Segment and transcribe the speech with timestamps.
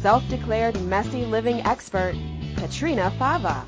[0.00, 2.14] self declared messy living expert,
[2.56, 3.66] Katrina Fava.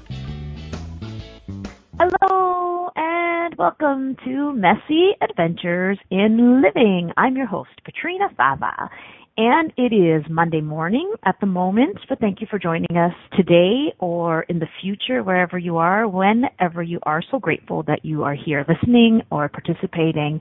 [1.98, 7.12] Hello and welcome to Messy Adventures in Living.
[7.16, 8.90] I'm your host, Katrina Fava.
[9.36, 13.92] And it is Monday morning at the moment, but thank you for joining us today
[13.98, 17.20] or in the future, wherever you are, whenever you are.
[17.32, 20.38] So grateful that you are here listening or participating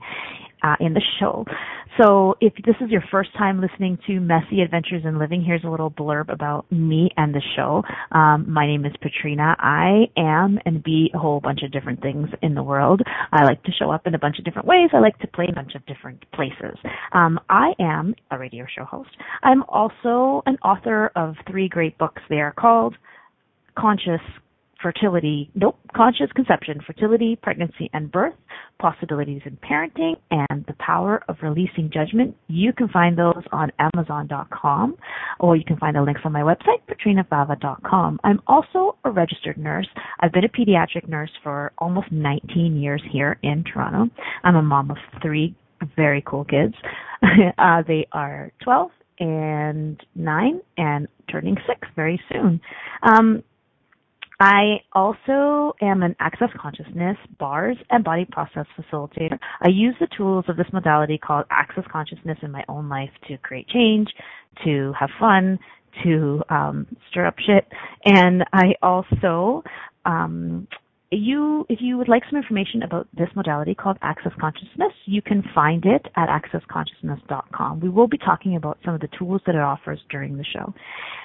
[0.80, 1.44] in the show.
[2.00, 5.68] So if this is your first time listening to Messy Adventures in Living, here's a
[5.68, 7.82] little blurb about me and the show.
[8.10, 9.54] Um, my name is Katrina.
[9.60, 13.00] I am and be a whole bunch of different things in the world.
[13.32, 14.90] I like to show up in a bunch of different ways.
[14.92, 16.76] I like to play a bunch of different places.
[17.12, 19.10] Um, I am a radio show host.
[19.44, 22.22] I'm also an author of three great books.
[22.28, 22.96] They are called
[23.78, 24.20] Conscious
[24.84, 28.34] fertility, nope, conscious conception, fertility, pregnancy, and birth,
[28.78, 32.36] possibilities in parenting, and the power of releasing judgment.
[32.48, 34.98] You can find those on Amazon.com,
[35.40, 38.20] or you can find the links on my website, katrinafava.com.
[38.24, 39.88] I'm also a registered nurse.
[40.20, 44.12] I've been a pediatric nurse for almost 19 years here in Toronto.
[44.44, 45.56] I'm a mom of three
[45.96, 46.74] very cool kids.
[47.58, 52.60] uh, they are 12 and 9 and turning 6 very soon.
[53.02, 53.42] Um,
[54.40, 59.38] I also am an access consciousness, bars, and body process facilitator.
[59.62, 63.38] I use the tools of this modality called access consciousness in my own life to
[63.38, 64.08] create change,
[64.64, 65.58] to have fun,
[66.02, 67.66] to um, stir up shit.
[68.04, 69.62] And I also
[70.04, 70.66] um,
[71.14, 75.44] you, if you would like some information about this modality called Access Consciousness, you can
[75.54, 77.80] find it at accessconsciousness.com.
[77.80, 80.72] We will be talking about some of the tools that it offers during the show.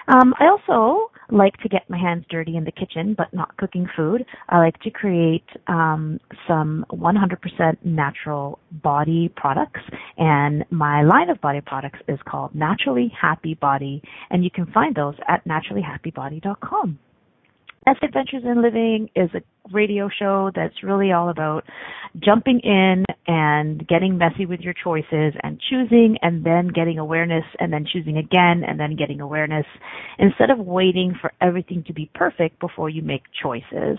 [0.07, 3.87] Um, I also like to get my hands dirty in the kitchen, but not cooking
[3.95, 4.25] food.
[4.49, 9.81] I like to create um, some 100% natural body products,
[10.17, 14.95] and my line of body products is called Naturally Happy Body, and you can find
[14.95, 16.99] those at naturallyhappybody.com.
[17.89, 19.41] Best Adventures in Living is a
[19.73, 21.63] radio show that's really all about
[22.19, 27.73] jumping in and getting messy with your choices and choosing and then getting awareness and
[27.73, 29.65] then choosing again and then getting awareness
[30.19, 33.97] instead of waiting for everything to be perfect before you make choices.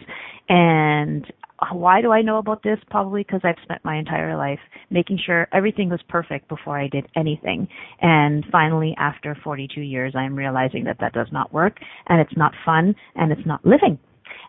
[0.49, 1.27] And
[1.73, 2.79] why do I know about this?
[2.91, 4.59] Probably because I've spent my entire life
[4.91, 7.69] making sure everything was perfect before I did anything.
[8.01, 11.77] And finally, after 42 years, I'm realizing that that does not work
[12.09, 13.99] and it's not fun and it's not living.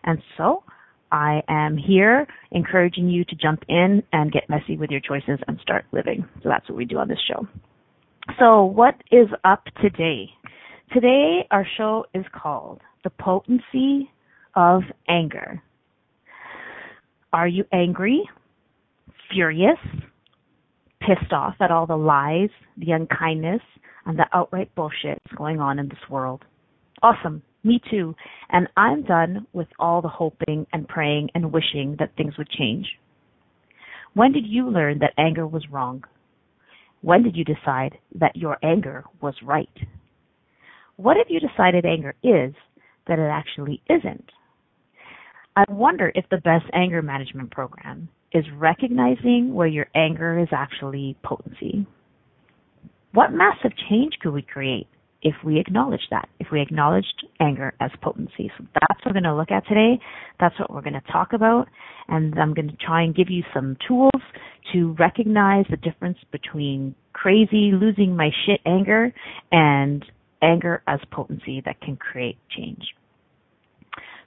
[0.04, 0.64] And so
[1.10, 5.58] I am here encouraging you to jump in and get messy with your choices and
[5.60, 6.24] start living.
[6.42, 7.46] So that's what we do on this show.
[8.38, 10.30] So what is up today?
[10.92, 14.10] Today our show is called The Potency
[14.54, 15.62] of Anger.
[17.32, 18.28] Are you angry,
[19.32, 19.78] furious,
[21.00, 23.62] pissed off at all the lies, the unkindness,
[24.04, 26.44] and the outright bullshit that's going on in this world?
[27.02, 27.42] Awesome.
[27.64, 28.14] Me too.
[28.50, 32.86] And I'm done with all the hoping and praying and wishing that things would change.
[34.14, 36.04] When did you learn that anger was wrong?
[37.00, 39.68] When did you decide that your anger was right?
[40.96, 42.52] What if you decided anger is
[43.06, 44.30] that it actually isn't?
[45.54, 51.16] I wonder if the best anger management program is recognizing where your anger is actually
[51.22, 51.86] potency.
[53.12, 54.86] What massive change could we create
[55.20, 58.50] if we acknowledge that, if we acknowledged anger as potency.
[58.56, 60.00] So that's what we're going to look at today.
[60.40, 61.66] That's what we're going to talk about.
[62.08, 64.10] And I'm going to try and give you some tools
[64.72, 69.12] to recognize the difference between crazy, losing my shit anger
[69.52, 70.02] and
[70.40, 72.82] anger as potency that can create change.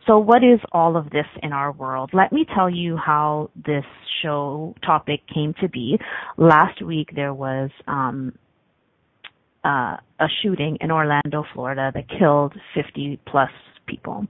[0.08, 2.12] So what is all of this in our world?
[2.14, 3.86] Let me tell you how this
[4.22, 5.98] show topic came to be.
[6.38, 8.34] Last week there was um,
[9.64, 13.50] uh, a shooting in Orlando, Florida that killed 50 plus
[13.88, 14.28] people.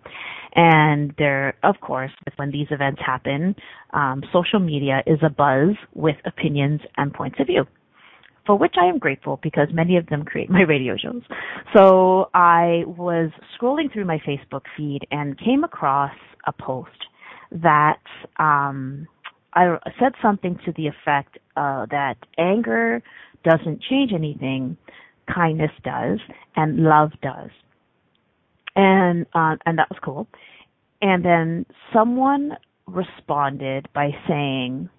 [0.56, 3.56] And there, of course, when these events happen,
[3.94, 7.66] um, social media is a buzz with opinions and points of view
[8.46, 11.22] for which I am grateful because many of them create my radio shows.
[11.76, 16.14] So I was scrolling through my Facebook feed and came across
[16.48, 16.90] a post
[17.52, 18.02] that
[18.38, 19.08] um,
[19.54, 23.02] I said something to the effect uh, that anger
[23.44, 24.78] doesn't change anything,
[25.34, 26.20] kindness does
[26.56, 27.50] and love does.
[28.76, 30.28] And uh, and that was cool.
[31.02, 32.58] And then someone
[32.88, 34.90] responded by saying,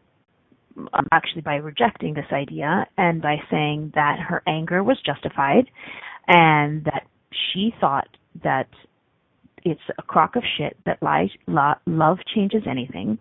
[1.13, 5.67] actually by rejecting this idea and by saying that her anger was justified
[6.29, 7.07] and that
[7.53, 8.09] she thought
[8.43, 8.69] that
[9.65, 13.19] it's a crock of shit that lies, lo- love changes anything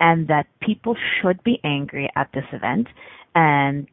[0.00, 2.86] and that people should be angry at this event
[3.34, 3.86] and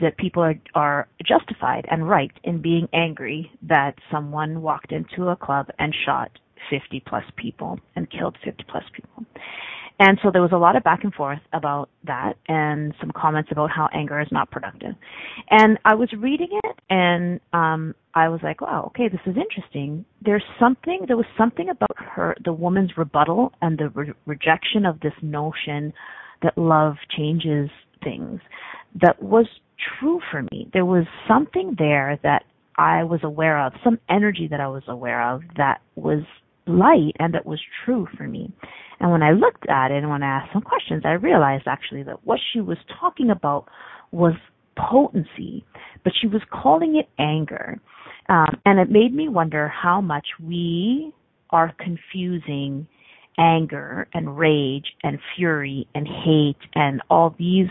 [0.00, 5.36] that people are, are justified and right in being angry that someone walked into a
[5.36, 6.30] club and shot
[6.70, 9.24] 50 plus people and killed 50 plus people.
[10.00, 13.50] And so there was a lot of back and forth about that and some comments
[13.52, 14.94] about how anger is not productive.
[15.50, 20.04] And I was reading it and um I was like, wow, okay, this is interesting.
[20.24, 25.00] There's something, there was something about her, the woman's rebuttal and the re- rejection of
[25.00, 25.92] this notion
[26.42, 27.70] that love changes
[28.04, 28.40] things
[29.02, 29.46] that was
[29.98, 30.68] true for me.
[30.72, 32.44] There was something there that
[32.76, 36.22] I was aware of, some energy that I was aware of that was
[36.66, 38.52] light and that was true for me.
[39.00, 42.02] And when I looked at it and when I asked some questions, I realized actually
[42.04, 43.66] that what she was talking about
[44.12, 44.34] was
[44.76, 45.64] potency,
[46.02, 47.80] but she was calling it anger.
[48.28, 51.12] Um, and it made me wonder how much we
[51.50, 52.86] are confusing
[53.38, 57.68] anger and rage and fury and hate and all these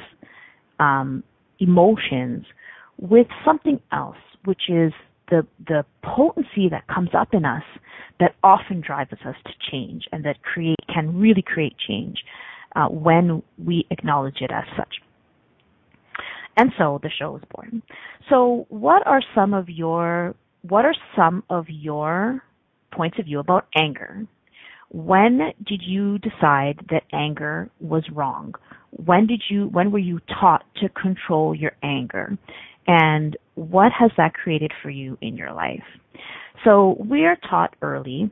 [0.79, 1.23] um,
[1.59, 2.45] emotions
[2.99, 4.91] with something else, which is
[5.33, 7.63] the the potency that comes up in us
[8.19, 12.17] that often drives us to change and that create can really create change
[12.75, 14.95] uh, when we acknowledge it as such.
[16.55, 17.81] And so the show was born.
[18.29, 22.43] So what are some of your what are some of your
[22.91, 24.27] points of view about anger?
[24.89, 28.53] When did you decide that anger was wrong?
[28.91, 32.37] When did you when were you taught to control your anger?
[32.85, 35.83] And what has that created for you in your life?
[36.63, 38.31] So we are taught early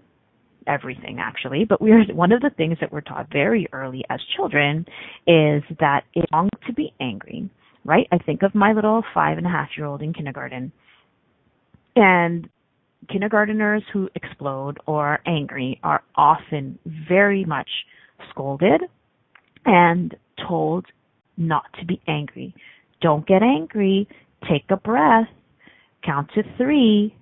[0.68, 4.20] everything actually, but we are one of the things that we're taught very early as
[4.36, 4.86] children
[5.28, 7.50] is that it's wrong to be angry,
[7.84, 8.08] right?
[8.12, 10.72] I think of my little five and a half year old in kindergarten.
[11.96, 12.48] And
[13.10, 16.78] kindergarteners who explode or are angry are often
[17.10, 17.70] very much
[18.30, 18.82] scolded
[19.66, 20.16] and
[20.48, 20.86] told
[21.38, 22.54] not to be angry.
[23.02, 24.08] Don't get angry.
[24.50, 25.28] Take a breath.
[26.04, 27.16] Count to three.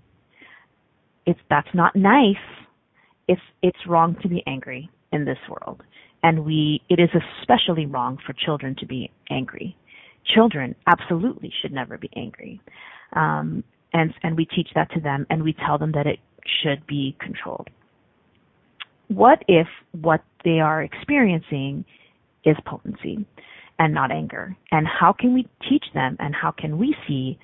[1.26, 2.36] It's that's not nice.
[3.28, 5.84] It's it's wrong to be angry in this world.
[6.24, 7.10] And we it is
[7.42, 9.76] especially wrong for children to be angry.
[10.34, 12.62] Children absolutely should never be angry.
[13.14, 13.64] Um,
[13.94, 16.20] and and we teach that to them and we tell them that it
[16.64, 17.70] should be controlled.
[19.08, 21.84] What if what they are experiencing
[22.46, 23.26] is potency
[23.80, 24.56] and not anger?
[24.72, 27.40] And how can we teach them and how can we see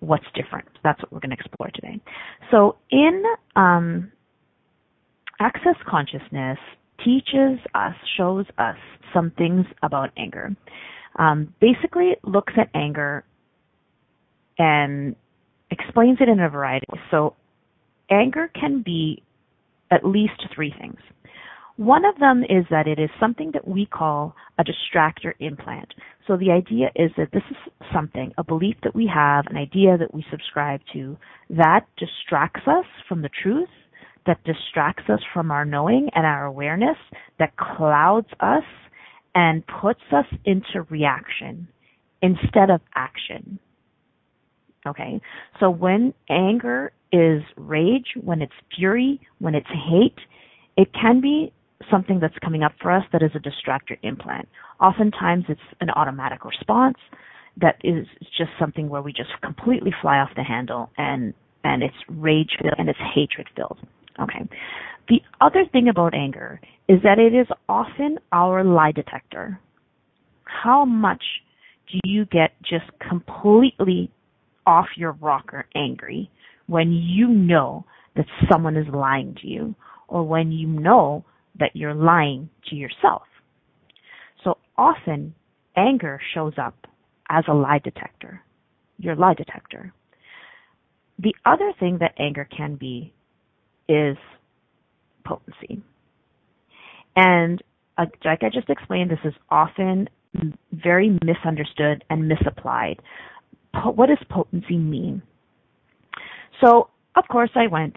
[0.00, 0.68] what's different?
[0.84, 2.00] That's what we're going to explore today.
[2.50, 3.22] So in
[3.54, 4.12] um,
[5.40, 6.58] Access Consciousness
[7.04, 8.76] teaches us, shows us
[9.14, 10.54] some things about anger.
[11.18, 13.24] Um, basically, looks at anger
[14.58, 15.14] and
[15.70, 16.86] explains it in a variety.
[17.10, 17.34] So
[18.10, 19.22] anger can be
[19.90, 20.98] at least three things.
[21.76, 25.92] One of them is that it is something that we call a distractor implant.
[26.26, 27.56] So the idea is that this is
[27.92, 31.18] something, a belief that we have, an idea that we subscribe to,
[31.50, 33.68] that distracts us from the truth,
[34.26, 36.96] that distracts us from our knowing and our awareness,
[37.38, 38.64] that clouds us
[39.34, 41.68] and puts us into reaction
[42.22, 43.58] instead of action.
[44.86, 45.20] Okay.
[45.60, 50.18] So when anger is rage, when it's fury, when it's hate,
[50.76, 51.52] it can be
[51.90, 54.48] something that's coming up for us that is a distractor implant.
[54.80, 56.96] Oftentimes it's an automatic response
[57.60, 61.96] that is just something where we just completely fly off the handle and and it's
[62.08, 63.78] rage filled and it's hatred filled.
[64.20, 64.48] Okay.
[65.08, 69.60] The other thing about anger is that it is often our lie detector.
[70.44, 71.22] How much
[71.90, 74.10] do you get just completely
[74.66, 76.30] off your rocker angry
[76.66, 77.84] when you know
[78.16, 79.74] that someone is lying to you
[80.08, 81.24] or when you know
[81.58, 83.22] that you're lying to yourself.
[84.44, 85.34] So often
[85.76, 86.86] anger shows up
[87.28, 88.42] as a lie detector,
[88.98, 89.92] your lie detector.
[91.18, 93.12] The other thing that anger can be
[93.88, 94.16] is
[95.24, 95.82] potency.
[97.16, 97.62] And
[97.96, 100.08] uh, like I just explained, this is often
[100.72, 103.00] very misunderstood and misapplied
[103.84, 105.22] what does potency mean?
[106.60, 107.96] So, of course, I went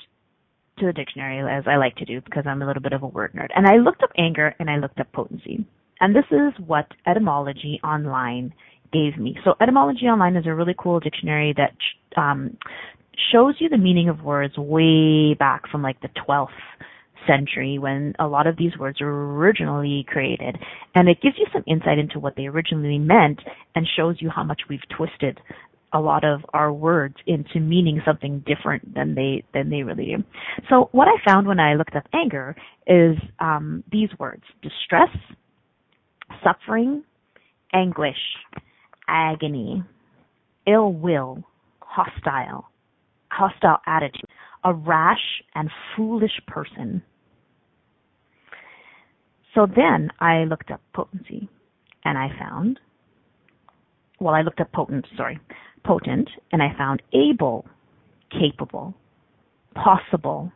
[0.80, 3.08] to the dictionary as I like to do because I'm a little bit of a
[3.08, 3.50] word nerd.
[3.56, 5.66] And I looked up anger and I looked up potency.
[6.00, 8.54] And this is what Etymology Online
[8.92, 9.36] gave me.
[9.44, 11.76] So Etymology Online is a really cool dictionary that
[12.20, 12.58] um,
[13.32, 16.48] shows you the meaning of words way back from like the 12th
[17.28, 20.58] century when a lot of these words were originally created.
[20.96, 23.40] And it gives you some insight into what they originally meant
[23.76, 25.40] and shows you how much we've twisted
[25.94, 30.24] a lot of our words into meaning something different than they than they really do.
[30.70, 32.56] So what I found when I looked up anger
[32.88, 35.10] is um, these words: distress,
[36.44, 37.04] suffering,
[37.74, 38.18] anguish,
[39.08, 39.84] agony,
[40.68, 41.44] ill will,
[41.82, 42.70] hostile,
[43.32, 44.30] hostile attitude,
[44.64, 47.02] a rash and foolish person.
[49.56, 51.50] So then I looked up potency
[52.06, 52.80] and I found,
[54.20, 55.40] well, I looked up potent, sorry,
[55.86, 57.66] potent, and I found able,
[58.32, 58.94] capable,
[59.76, 60.52] possible,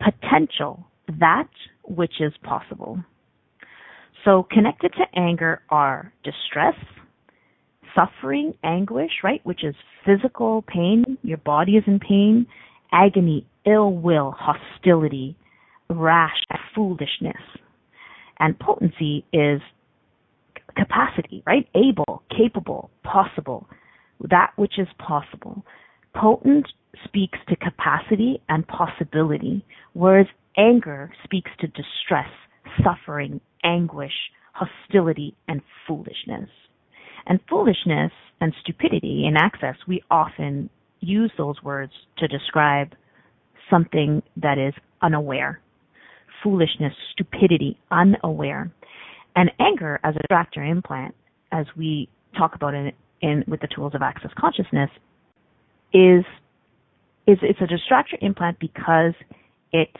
[0.00, 0.86] potential,
[1.18, 1.48] that
[1.84, 3.02] which is possible.
[4.24, 6.74] So connected to anger are distress,
[7.94, 12.46] suffering, anguish, right, which is physical pain, your body is in pain,
[12.92, 15.36] agony, ill will, hostility,
[15.90, 16.36] rash,
[16.74, 17.36] foolishness.
[18.38, 19.60] And potency is
[20.78, 21.68] capacity, right?
[21.74, 23.68] Able, capable, possible,
[24.20, 25.64] that which is possible.
[26.14, 26.66] Potent
[27.04, 32.30] speaks to capacity and possibility, whereas anger speaks to distress,
[32.82, 34.12] suffering, anguish,
[34.52, 36.48] hostility, and foolishness.
[37.26, 40.70] And foolishness and stupidity in access, we often
[41.00, 42.94] use those words to describe
[43.70, 45.60] something that is unaware.
[46.42, 48.72] Foolishness, stupidity, unaware.
[49.38, 51.14] And anger as a distractor implant,
[51.52, 52.90] as we talk about in,
[53.20, 54.90] in with the tools of access consciousness,
[55.92, 56.24] is
[57.28, 59.12] is it's a distractor implant because
[59.72, 59.94] it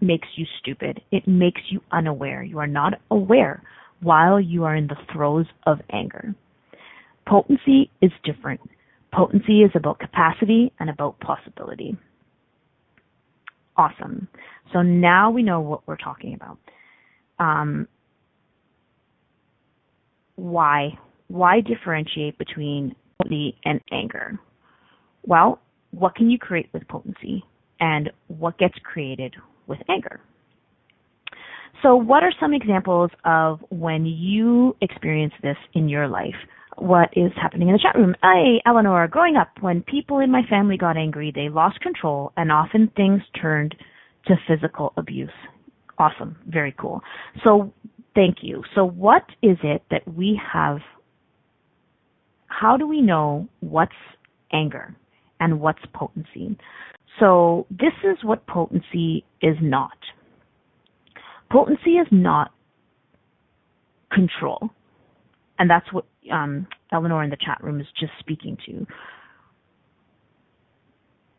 [0.00, 1.00] makes you stupid.
[1.12, 2.42] It makes you unaware.
[2.42, 3.62] You are not aware
[4.00, 6.34] while you are in the throes of anger.
[7.28, 8.60] Potency is different.
[9.12, 11.96] Potency is about capacity and about possibility.
[13.76, 14.26] Awesome.
[14.72, 16.58] So now we know what we're talking about.
[17.38, 17.86] Um,
[20.38, 20.90] why?
[21.26, 24.38] Why differentiate between potency and anger?
[25.26, 27.44] Well, what can you create with potency?
[27.80, 29.34] And what gets created
[29.66, 30.20] with anger?
[31.82, 36.34] So, what are some examples of when you experience this in your life?
[36.76, 38.14] What is happening in the chat room?
[38.22, 39.06] Hi, Eleanor.
[39.08, 43.22] Growing up, when people in my family got angry, they lost control and often things
[43.40, 43.74] turned
[44.26, 45.30] to physical abuse.
[45.98, 46.36] Awesome.
[46.46, 47.00] Very cool.
[47.44, 47.72] So,
[48.18, 48.64] thank you.
[48.74, 50.78] So, what is it that we have?
[52.48, 53.92] How do we know what's
[54.52, 54.96] anger
[55.38, 56.58] and what's potency?
[57.20, 59.96] So, this is what potency is not.
[61.48, 62.50] Potency is not
[64.12, 64.68] control.
[65.60, 68.84] And that's what um, Eleanor in the chat room is just speaking to.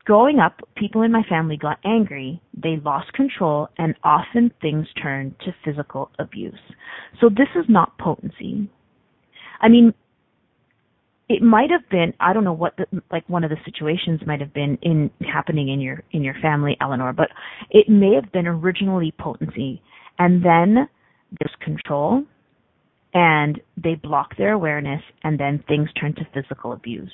[0.10, 5.36] Growing up, people in my family got angry, they lost control, and often things turned
[5.42, 6.58] to physical abuse.
[7.22, 8.68] So this is not potency.
[9.62, 9.94] I mean,
[11.30, 14.40] it might have been I don't know what the, like one of the situations might
[14.40, 17.28] have been in happening in your in your family, Eleanor, but
[17.70, 19.80] it may have been originally potency
[20.18, 20.90] and then
[21.40, 22.24] there's control
[23.14, 27.14] and they block their awareness and then things turn to physical abuse.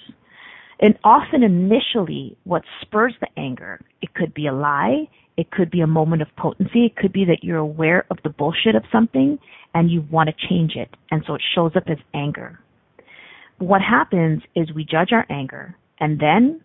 [0.80, 5.82] And often initially what spurs the anger, it could be a lie, it could be
[5.82, 9.40] a moment of potency, it could be that you're aware of the bullshit of something
[9.74, 12.60] and you want to change it and so it shows up as anger.
[13.58, 16.62] What happens is we judge our anger and then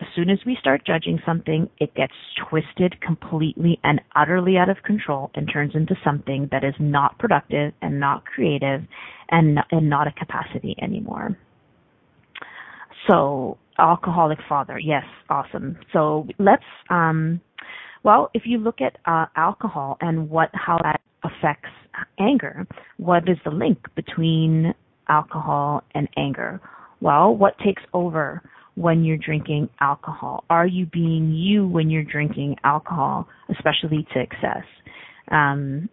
[0.00, 2.14] as soon as we start judging something, it gets
[2.48, 7.74] twisted completely and utterly out of control and turns into something that is not productive
[7.82, 8.82] and not creative
[9.30, 11.36] and and not a capacity anymore.
[13.08, 15.78] So, alcoholic father, yes, awesome.
[15.92, 17.40] So let's um
[18.02, 21.68] well, if you look at uh, alcohol and what how that affects
[22.18, 22.66] anger,
[22.96, 24.74] what is the link between
[25.08, 26.60] alcohol and anger?
[27.00, 28.42] Well, what takes over?
[28.80, 30.44] when you're drinking alcohol?
[30.48, 34.64] Are you being you when you're drinking alcohol, especially to excess?
[35.30, 35.88] Um,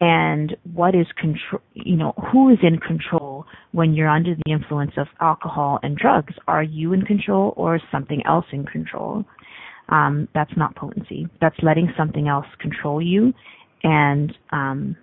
[0.00, 4.92] and what is control, you know, who is in control when you're under the influence
[4.96, 6.34] of alcohol and drugs?
[6.46, 9.24] Are you in control or is something else in control?
[9.88, 11.26] Um, that's not potency.
[11.40, 13.32] That's letting something else control you
[13.82, 14.96] and, um,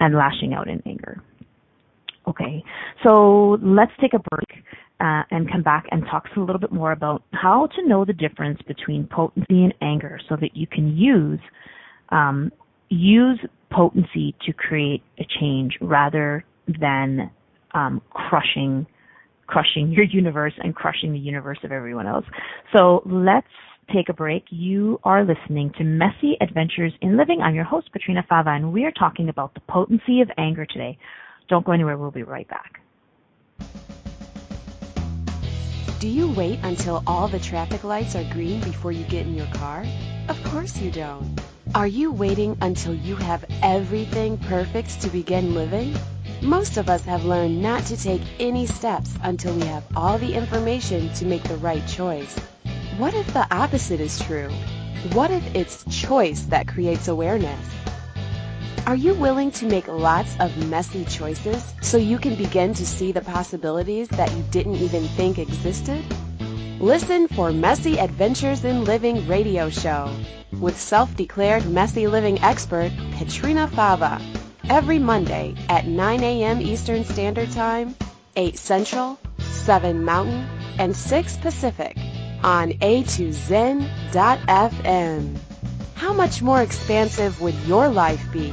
[0.00, 1.22] and lashing out in anger.
[2.26, 2.64] Okay,
[3.02, 4.64] so let's take a break
[5.00, 8.14] uh, and come back and talk a little bit more about how to know the
[8.14, 11.40] difference between potency and anger so that you can use
[12.10, 12.50] um,
[12.88, 13.38] use
[13.74, 16.44] potency to create a change rather
[16.80, 17.30] than
[17.74, 18.86] um, crushing
[19.46, 22.24] crushing your universe and crushing the universe of everyone else.
[22.74, 23.46] So let's
[23.92, 24.44] take a break.
[24.48, 27.40] You are listening to Messy Adventures in Living.
[27.42, 30.96] I'm your host, Katrina Fava, and we are talking about the potency of anger today.
[31.48, 31.98] Don't go anywhere.
[31.98, 32.80] We'll be right back.
[36.00, 39.46] Do you wait until all the traffic lights are green before you get in your
[39.48, 39.84] car?
[40.28, 41.40] Of course you don't.
[41.74, 45.96] Are you waiting until you have everything perfect to begin living?
[46.40, 50.34] Most of us have learned not to take any steps until we have all the
[50.34, 52.38] information to make the right choice.
[52.96, 54.50] What if the opposite is true?
[55.14, 57.68] What if it's choice that creates awareness?
[58.86, 63.10] Are you willing to make lots of messy choices so you can begin to see
[63.10, 66.04] the possibilities that you didn't even think existed?
[66.84, 70.14] Listen for Messy Adventures in Living radio show
[70.60, 74.20] with self-declared messy living expert Katrina Fava
[74.68, 76.60] every Monday at 9 a.m.
[76.60, 77.94] Eastern Standard Time,
[78.36, 80.46] 8 Central, 7 Mountain,
[80.78, 81.96] and 6 Pacific
[82.42, 83.88] on a2zen.fm.
[85.94, 88.52] How much more expansive would your life be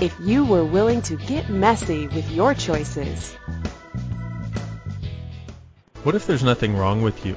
[0.00, 3.34] if you were willing to get messy with your choices.
[6.04, 7.36] What if there's nothing wrong with you?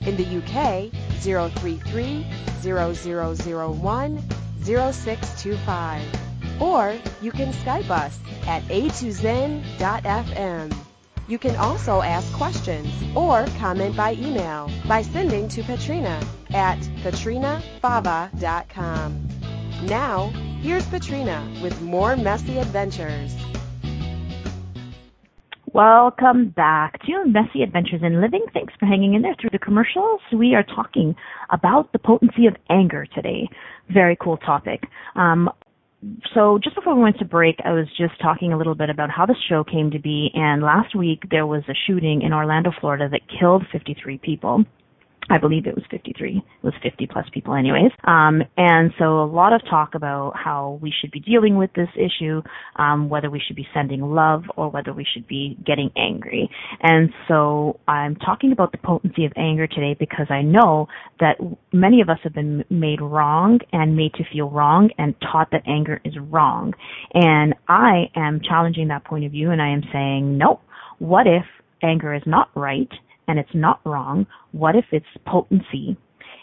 [0.00, 0.90] In the UK,
[1.22, 2.26] 033
[2.62, 4.22] 0001
[4.64, 6.02] 0625.
[6.60, 10.76] Or you can Skype us at a2zen.fm.
[11.26, 12.86] You can also ask questions
[13.16, 19.28] or comment by email by sending to Katrina at katrinafava.com.
[19.84, 20.28] Now,
[20.60, 23.34] here's Katrina with more messy adventures.
[25.74, 28.44] Welcome back to Messy Adventures in Living.
[28.52, 30.20] Thanks for hanging in there through the commercials.
[30.32, 31.16] We are talking
[31.50, 33.48] about the potency of anger today.
[33.92, 34.84] Very cool topic.
[35.16, 35.50] Um,
[36.34, 39.10] so just before we went to break, I was just talking a little bit about
[39.10, 40.30] how the show came to be.
[40.34, 44.64] And last week there was a shooting in Orlando, Florida that killed 53 people.
[45.30, 46.36] I believe it was 53.
[46.36, 47.90] It was 50 plus people anyways.
[48.04, 51.88] Um, and so a lot of talk about how we should be dealing with this
[51.96, 52.42] issue,
[52.76, 56.48] um, whether we should be sending love or whether we should be getting angry.
[56.82, 60.88] And so I'm talking about the potency of anger today because I know
[61.20, 61.36] that
[61.72, 65.62] many of us have been made wrong and made to feel wrong and taught that
[65.66, 66.72] anger is wrong.
[67.14, 70.60] And I am challenging that point of view and I am saying, nope.
[70.98, 71.44] What if
[71.82, 72.88] anger is not right
[73.28, 74.26] and it's not wrong?
[74.52, 75.96] What if it's potency?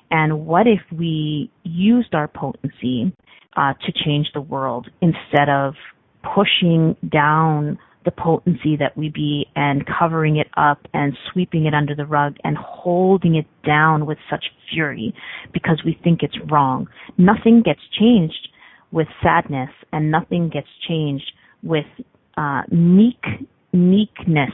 [0.10, 3.14] And what if we used our potency
[3.56, 5.74] uh, to change the world instead of
[6.36, 11.96] pushing down the potency that we be and covering it up and sweeping it under
[11.96, 15.14] the rug and holding it down with such fury
[15.54, 16.88] because we think it's wrong.
[17.18, 18.50] Nothing gets changed
[18.92, 21.32] with sadness and nothing gets changed
[21.64, 21.86] with
[22.38, 23.24] uh, meek
[23.72, 24.52] meekness.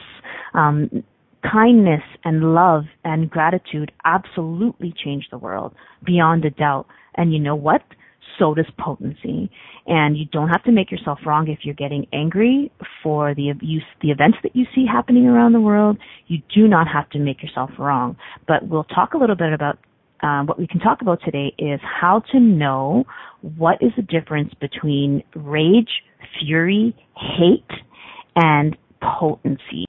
[0.53, 1.03] Um,
[1.51, 5.73] kindness and love and gratitude absolutely change the world
[6.05, 6.87] beyond a doubt.
[7.15, 7.81] And you know what?
[8.37, 9.49] So does potency.
[9.87, 13.83] And you don't have to make yourself wrong if you're getting angry for the abuse,
[14.01, 15.97] the events that you see happening around the world.
[16.27, 18.17] You do not have to make yourself wrong.
[18.47, 19.79] But we'll talk a little bit about
[20.21, 23.05] um, what we can talk about today is how to know
[23.57, 26.03] what is the difference between rage,
[26.39, 27.69] fury, hate,
[28.35, 29.85] and potency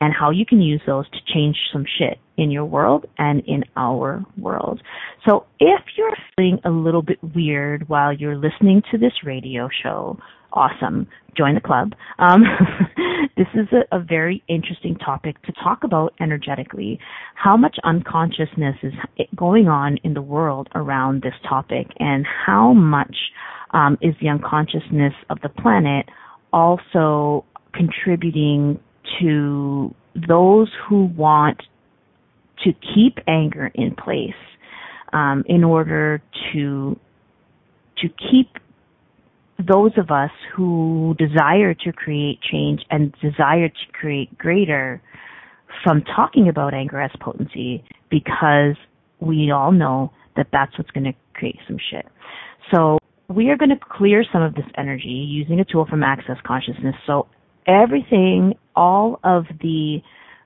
[0.00, 3.64] and how you can use those to change some shit in your world and in
[3.76, 4.80] our world.
[5.28, 10.18] So if you're feeling a little bit weird while you're listening to this radio show,
[10.52, 11.06] awesome.
[11.36, 11.92] Join the club.
[12.18, 12.42] Um,
[13.36, 16.98] this is a, a, very interesting topic to talk about energetically.
[17.34, 18.92] How much unconsciousness is
[19.36, 23.16] going on in the world around this topic, and how much
[23.72, 26.06] um, is the unconsciousness of the planet
[26.52, 28.80] also contributing
[29.20, 29.94] to
[30.28, 31.62] those who want
[32.64, 34.30] to keep anger in place
[35.12, 36.98] um, in order to
[37.98, 38.56] to keep
[39.68, 45.02] those of us who desire to create change and desire to create greater
[45.84, 48.76] from talking about anger as potency because
[49.20, 52.06] we all know that that's what's going to create some shit.
[52.74, 56.36] So we are going to clear some of this energy using a tool from Access
[56.46, 56.94] Consciousness.
[57.06, 57.26] So
[57.66, 59.98] everything, all of the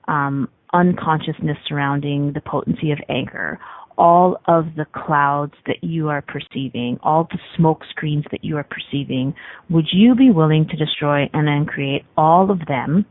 [0.07, 3.59] um, unconsciousness surrounding the potency of anger,
[3.97, 8.67] all of the clouds that you are perceiving, all the smoke screens that you are
[8.69, 9.33] perceiving,
[9.69, 13.05] would you be willing to destroy and then create all of them,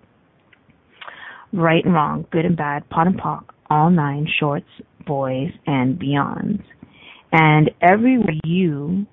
[1.53, 4.69] right and wrong, good and bad, POD and POC, all nine, shorts,
[5.07, 6.63] boys, and beyonds.
[7.33, 9.07] And everywhere you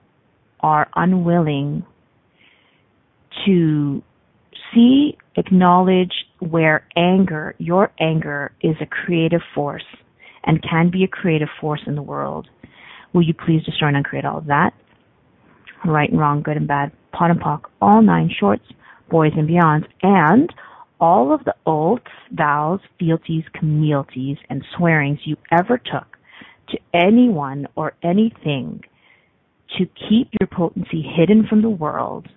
[0.60, 1.86] are unwilling
[3.46, 4.04] to
[4.74, 9.86] see, acknowledge where anger, your anger is a creative force
[10.44, 12.48] and can be a creative force in the world.
[13.14, 14.72] Will you please destroy and uncreate all of that?
[15.86, 18.66] Right and wrong, good and bad, POD and POC, all nine shorts,
[19.10, 20.52] boys and beyonds, and
[21.00, 26.18] all of the oaths, vows, fealties, comealities, and swearings you ever took
[26.70, 28.82] to anyone or anything
[29.78, 32.28] to keep your potency hidden from the world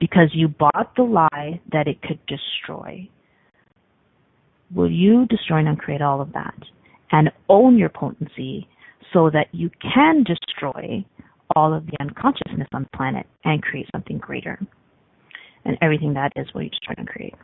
[0.00, 3.08] because you bought the lie that it could destroy.
[4.74, 6.54] Will you destroy and uncreate all of that?
[7.10, 8.68] and own your potency
[9.12, 11.04] so that you can destroy
[11.56, 14.58] all of the unconsciousness on the planet and create something greater.
[15.64, 17.34] And everything that is what you destroy and create.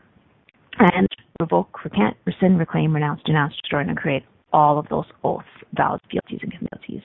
[0.79, 1.09] And
[1.41, 6.41] revoke, recant, rescind, reclaim, renounce, denounce, destroy, and create all of those oaths, vows, fealties,
[6.43, 7.03] and comealities.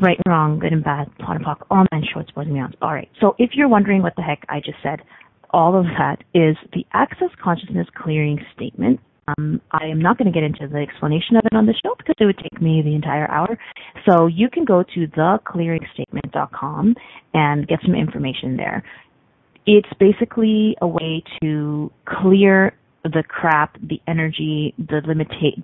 [0.00, 2.74] Right and wrong, good and bad, POD and POC, all nine shorts, boys and beyonds.
[2.80, 3.10] All right.
[3.20, 5.00] So if you're wondering what the heck I just said,
[5.50, 9.00] all of that is the Access Consciousness Clearing Statement
[9.36, 11.94] um, I am not going to get into the explanation of it on the show
[11.96, 13.58] because it would take me the entire hour.
[14.08, 16.94] So you can go to theclearingstatement.com
[17.34, 18.82] and get some information there.
[19.66, 25.00] It's basically a way to clear the crap, the energy, the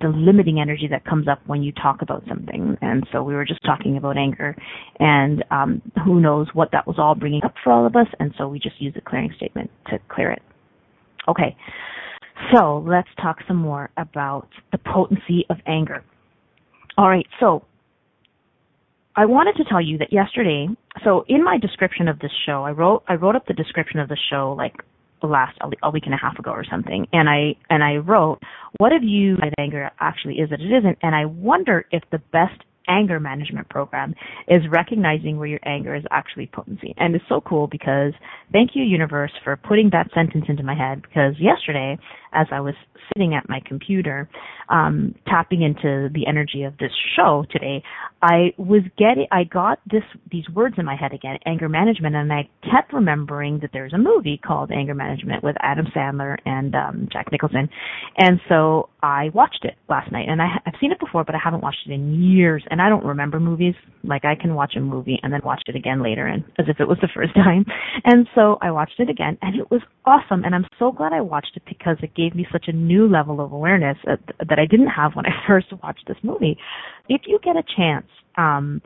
[0.00, 2.76] the limiting energy that comes up when you talk about something.
[2.80, 4.56] And so we were just talking about anger,
[5.00, 8.06] and um, who knows what that was all bringing up for all of us.
[8.20, 10.42] And so we just use a clearing statement to clear it.
[11.28, 11.56] Okay.
[12.54, 16.04] So let's talk some more about the potency of anger.
[16.96, 17.64] All right, so
[19.16, 20.68] I wanted to tell you that yesterday,
[21.04, 24.08] so in my description of this show, I wrote I wrote up the description of
[24.08, 24.74] the show like
[25.22, 28.40] last a week and a half ago or something, and I and I wrote,
[28.78, 32.62] "What have you anger actually is that it isn't?" And I wonder if the best
[32.88, 34.14] anger management program
[34.48, 36.94] is recognizing where your anger is actually potency.
[36.96, 38.12] And it's so cool because
[38.52, 41.98] thank you universe for putting that sentence into my head because yesterday
[42.34, 42.74] as I was
[43.12, 44.28] sitting at my computer,
[44.68, 47.82] um, tapping into the energy of this show today,
[48.22, 52.32] I was getting, I got this, these words in my head again, anger management, and
[52.32, 57.08] I kept remembering that there's a movie called Anger Management with Adam Sandler and, um,
[57.12, 57.68] Jack Nicholson.
[58.16, 61.38] And so I watched it last night, and I, I've seen it before, but I
[61.42, 63.74] haven't watched it in years, and I don't remember movies.
[64.02, 66.80] Like I can watch a movie and then watch it again later, and as if
[66.80, 67.66] it was the first time.
[68.04, 71.20] And so I watched it again, and it was awesome, and I'm so glad I
[71.20, 74.88] watched it because it gave me such a new level of awareness that I didn't
[74.88, 76.56] have when I first watched this movie.
[77.08, 78.06] If you get a chance,
[78.36, 78.80] um,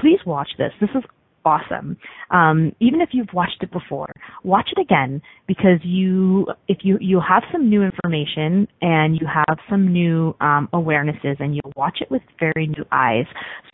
[0.00, 0.72] please watch this.
[0.80, 1.02] This is
[1.44, 1.96] awesome.
[2.30, 4.12] Um, even if you've watched it before,
[4.44, 9.58] watch it again because you, if you you have some new information and you have
[9.68, 13.26] some new um, awarenesses, and you'll watch it with very new eyes.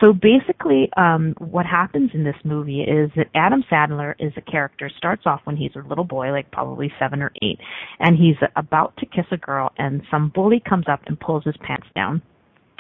[0.03, 4.91] So basically, um, what happens in this movie is that Adam Sandler is a character.
[4.97, 7.59] Starts off when he's a little boy, like probably seven or eight,
[8.01, 11.57] and he's about to kiss a girl, and some bully comes up and pulls his
[11.67, 12.23] pants down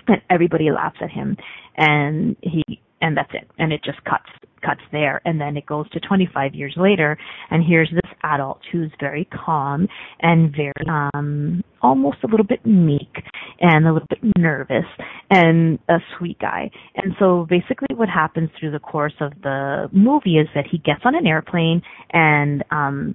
[0.09, 1.37] and everybody laughs at him
[1.77, 2.63] and he
[3.01, 4.29] and that's it and it just cuts
[4.67, 7.17] cuts there and then it goes to 25 years later
[7.51, 9.87] and here's this adult who's very calm
[10.21, 13.23] and very um almost a little bit meek
[13.61, 14.85] and a little bit nervous
[15.31, 16.71] and a sweet guy.
[16.97, 21.03] And so basically what happens through the course of the movie is that he gets
[21.05, 23.15] on an airplane and um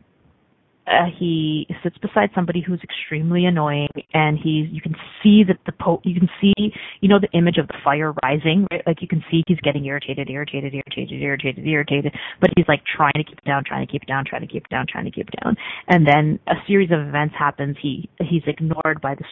[0.91, 5.71] uh, he sits beside somebody who's extremely annoying, and he's you can see that the
[5.71, 6.53] po you can see
[6.99, 8.83] you know the image of the fire rising, right?
[8.85, 13.13] Like you can see he's getting irritated, irritated, irritated, irritated, irritated, but he's like trying
[13.15, 15.05] to keep it down, trying to keep it down, trying to keep it down, trying
[15.05, 15.55] to keep it down,
[15.87, 17.77] and then a series of events happens.
[17.81, 19.23] He he's ignored by the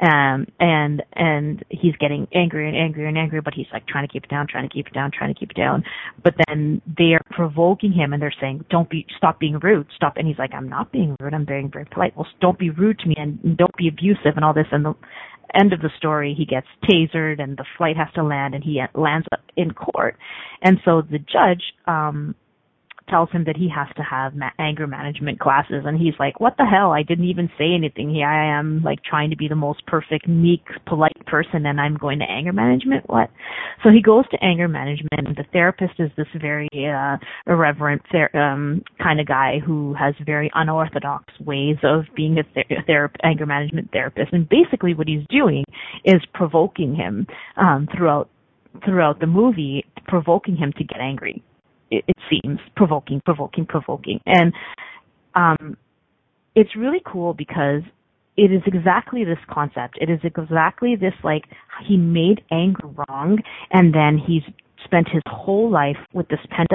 [0.00, 4.12] um and and he's getting angrier and angrier and angrier, but he's like trying to
[4.12, 5.84] keep it down, trying to keep it down, trying to keep it down,
[6.22, 10.16] but then they are provoking him and they're saying, "Don't be, stop being rude, stop,"
[10.16, 11.34] and he's like, "I'm not being rude.
[11.34, 12.16] I'm being very polite.
[12.16, 14.94] Well, don't be rude to me and don't be abusive and all this." And the
[15.54, 18.80] end of the story, he gets tasered and the flight has to land and he
[18.94, 20.16] lands up in court.
[20.62, 22.34] And so the judge, um,
[23.10, 26.54] tells him that he has to have ma- anger management classes and he's like what
[26.56, 26.92] the hell?
[26.92, 28.26] I didn't even say anything here.
[28.26, 32.18] I am like trying to be the most perfect meek polite person and i'm going
[32.20, 33.04] to anger management?
[33.08, 33.30] What?
[33.82, 38.36] So he goes to anger management and the therapist is this very uh irreverent ther-
[38.36, 43.46] um kind of guy who has very unorthodox ways of being a ther- ther- anger
[43.46, 45.64] management therapist and basically what he's doing
[46.04, 48.28] is provoking him um throughout
[48.84, 51.42] throughout the movie provoking him to get angry
[51.90, 54.20] it, it seems provoking, provoking, provoking.
[54.26, 54.52] And
[55.34, 55.76] um,
[56.54, 57.82] it's really cool because
[58.36, 59.98] it is exactly this concept.
[60.00, 61.44] It is exactly this like
[61.86, 63.38] he made anger wrong,
[63.72, 64.42] and then he's
[64.84, 66.68] spent his whole life with this pent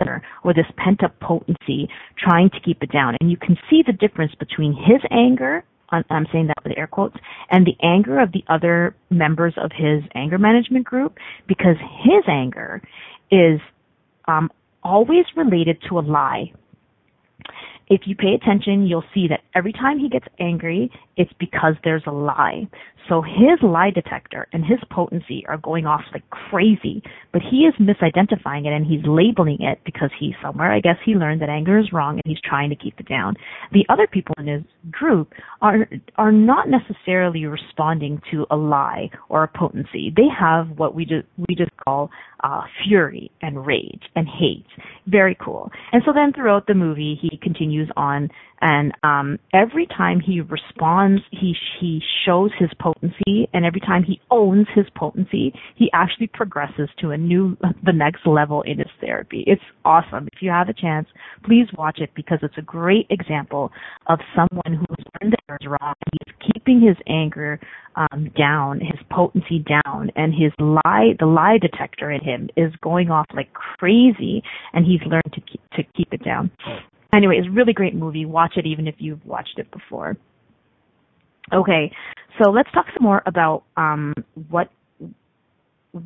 [0.44, 3.16] or this pent up potency trying to keep it down.
[3.20, 7.16] And you can see the difference between his anger I'm saying that with air quotes,
[7.52, 12.82] and the anger of the other members of his anger management group because his anger
[13.32, 13.60] is
[14.28, 14.50] um,
[14.86, 16.54] always related to a lie.
[17.88, 22.04] If you pay attention, you'll see that every time he gets angry, it's because there's
[22.08, 22.68] a lie.
[23.08, 27.74] So his lie detector and his potency are going off like crazy, but he is
[27.80, 30.72] misidentifying it and he's labeling it because he's somewhere.
[30.72, 33.36] I guess he learned that anger is wrong and he's trying to keep it down.
[33.72, 35.88] The other people in his group are
[36.18, 40.12] are not necessarily responding to a lie or a potency.
[40.16, 42.10] They have what we just we just call
[42.44, 44.66] uh, fury and rage and hate.
[45.08, 45.72] Very cool.
[45.92, 48.30] And so then throughout the movie, he continues on
[48.66, 54.20] and um, every time he responds, he he shows his potency, and every time he
[54.32, 59.44] owns his potency, he actually progresses to a new, the next level in his therapy.
[59.46, 60.28] It's awesome.
[60.34, 61.08] If you have a chance,
[61.44, 63.72] please watch it because it's a great example
[64.08, 65.94] of someone who's learned that is wrong.
[66.12, 67.60] He's keeping his anger
[67.96, 73.12] um, down, his potency down, and his lie, the lie detector in him is going
[73.12, 74.42] off like crazy,
[74.74, 76.50] and he's learned to keep, to keep it down.
[77.16, 78.26] Anyway, it's a really great movie.
[78.26, 80.18] Watch it even if you've watched it before.
[81.54, 81.92] Okay,
[82.42, 84.14] so let's talk some more about um,
[84.50, 84.70] what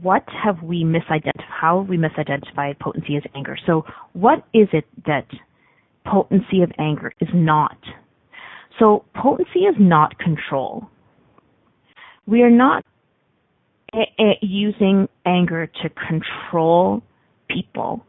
[0.02, 1.42] what have we misidentified?
[1.48, 3.58] How have we misidentified potency as anger?
[3.66, 5.26] So, what is it that
[6.06, 7.78] potency of anger is not?
[8.78, 10.90] So, potency is not control.
[12.28, 12.86] We are not
[13.96, 17.02] a- a- using anger to control
[17.48, 18.06] people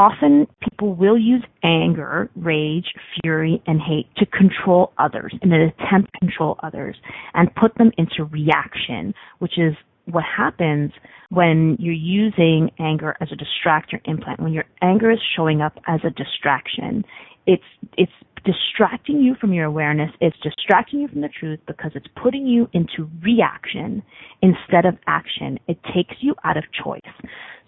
[0.00, 2.86] often people will use anger, rage,
[3.20, 6.96] fury, and hate to control others in an attempt to control others
[7.34, 9.74] and put them into reaction, which is
[10.06, 10.90] what happens
[11.28, 14.40] when you're using anger as a distractor implant.
[14.40, 17.04] When your anger is showing up as a distraction,
[17.46, 17.62] it's
[17.98, 18.10] it's
[18.42, 20.10] distracting you from your awareness.
[20.22, 24.02] It's distracting you from the truth because it's putting you into reaction
[24.40, 25.58] instead of action.
[25.68, 27.00] It takes you out of choice.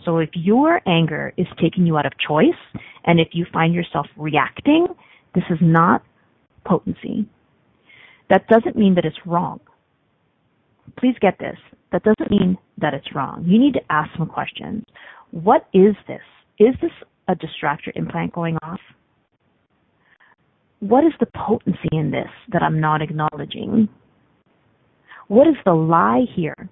[0.05, 2.59] So if your anger is taking you out of choice
[3.05, 4.87] and if you find yourself reacting,
[5.35, 6.03] this is not
[6.65, 7.27] potency.
[8.31, 9.61] That doesn't mean that it's wrong.
[10.99, 11.57] Please get this.
[11.93, 13.45] That doesn't mean that it's wrong.
[13.47, 14.85] You need to ask some questions.
[15.31, 16.21] What is this?
[16.59, 16.91] Is this
[17.29, 18.81] a distractor implant going off?
[20.81, 23.88] What is the potency in this that I'm not acknowledging?
[25.29, 26.69] What is the lie here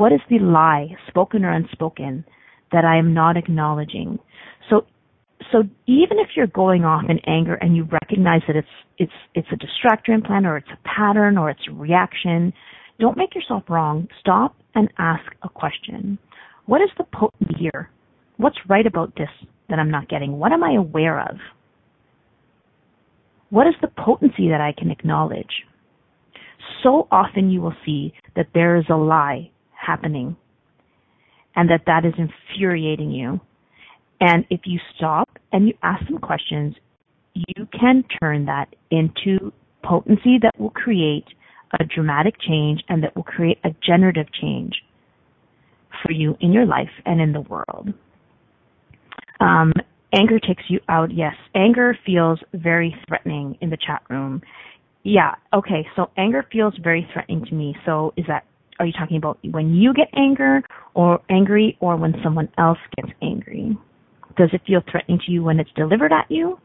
[0.00, 2.24] what is the lie, spoken or unspoken,
[2.72, 4.18] that I am not acknowledging?
[4.70, 4.86] So,
[5.52, 9.48] so even if you're going off in anger and you recognize that it's it's it's
[9.52, 12.54] a distractor implant or it's a pattern or it's a reaction,
[12.98, 14.08] don't make yourself wrong.
[14.20, 16.18] Stop and ask a question.
[16.64, 17.90] What is the potent here?
[18.38, 19.28] What's right about this
[19.68, 20.38] that I'm not getting?
[20.38, 21.36] What am I aware of?
[23.50, 25.66] What is the potency that I can acknowledge?
[26.82, 29.50] So often you will see that there is a lie
[29.90, 30.36] happening
[31.56, 33.40] and that that is infuriating you.
[34.20, 36.74] And if you stop and you ask some questions,
[37.34, 41.26] you can turn that into potency that will create
[41.80, 44.74] a dramatic change and that will create a generative change
[46.02, 47.88] for you in your life and in the world.
[49.40, 49.72] Um,
[50.12, 51.08] anger takes you out.
[51.12, 54.42] Yes, anger feels very threatening in the chat room.
[55.02, 57.74] Yeah, okay, so anger feels very threatening to me.
[57.86, 58.44] So is that,
[58.80, 60.62] are you talking about when you get anger
[60.94, 63.76] or angry or when someone else gets angry?
[64.38, 66.58] Does it feel threatening to you when it's delivered at you?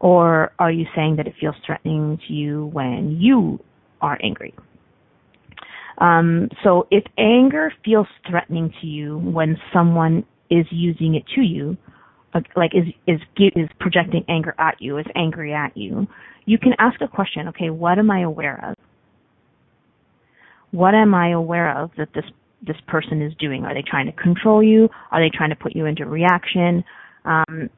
[0.00, 3.60] Or are you saying that it feels threatening to you when you
[4.00, 4.52] are angry?
[5.98, 11.76] Um, so if anger feels threatening to you when someone is using it to you,
[12.56, 16.06] like is is is projecting anger at you, is angry at you,
[16.46, 17.48] you can ask a question.
[17.48, 18.87] Okay, what am I aware of?
[20.70, 22.24] What am I aware of that this
[22.66, 23.64] this person is doing?
[23.64, 24.88] Are they trying to control you?
[25.10, 26.84] Are they trying to put you into reaction?
[27.24, 27.70] Um,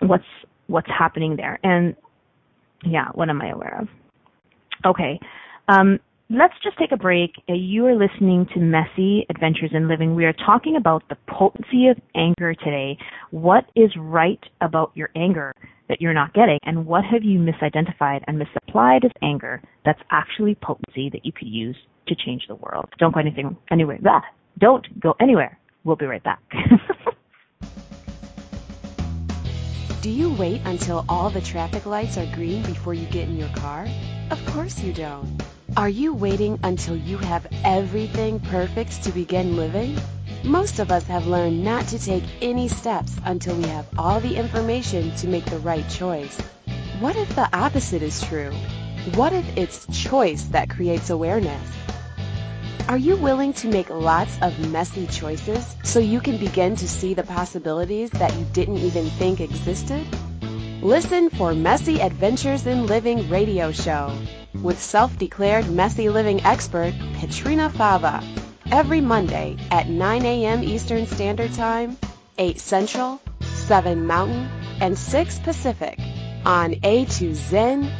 [0.00, 0.24] what's
[0.66, 1.58] what's happening there?
[1.62, 1.94] And
[2.84, 3.88] yeah, what am I aware of?
[4.86, 5.20] Okay.
[5.68, 7.32] Um, let's just take a break.
[7.48, 10.14] Uh, you are listening to Messy Adventures in Living.
[10.14, 12.98] We are talking about the potency of anger today.
[13.30, 15.54] What is right about your anger
[15.88, 20.54] that you're not getting, and what have you misidentified and misapplied as anger that's actually
[20.56, 21.76] potency that you could use
[22.08, 22.86] to change the world?
[22.98, 23.98] Don't go anything anywhere.
[24.00, 24.20] Blah.
[24.58, 25.58] Don't go anywhere.
[25.84, 26.42] We'll be right back.
[30.02, 33.48] Do you wait until all the traffic lights are green before you get in your
[33.56, 33.86] car?
[34.30, 35.42] Of course you don't.
[35.76, 39.98] Are you waiting until you have everything perfect to begin living?
[40.42, 44.34] Most of us have learned not to take any steps until we have all the
[44.34, 46.40] information to make the right choice.
[47.00, 48.50] What if the opposite is true?
[49.14, 51.70] What if it's choice that creates awareness?
[52.88, 57.12] Are you willing to make lots of messy choices so you can begin to see
[57.12, 60.04] the possibilities that you didn't even think existed?
[60.82, 64.16] Listen for Messy Adventures in Living radio show
[64.62, 68.22] with self-declared messy living expert Petrina Fava
[68.70, 70.62] every Monday at 9 a.m.
[70.62, 71.96] Eastern Standard Time,
[72.38, 74.48] 8 Central, 7 Mountain,
[74.80, 75.98] and 6 Pacific
[76.44, 77.90] on a2zen.fm.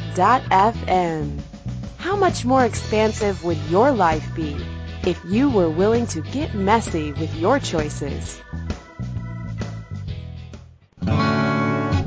[1.97, 4.55] How much more expansive would your life be
[5.05, 8.41] if you were willing to get messy with your choices?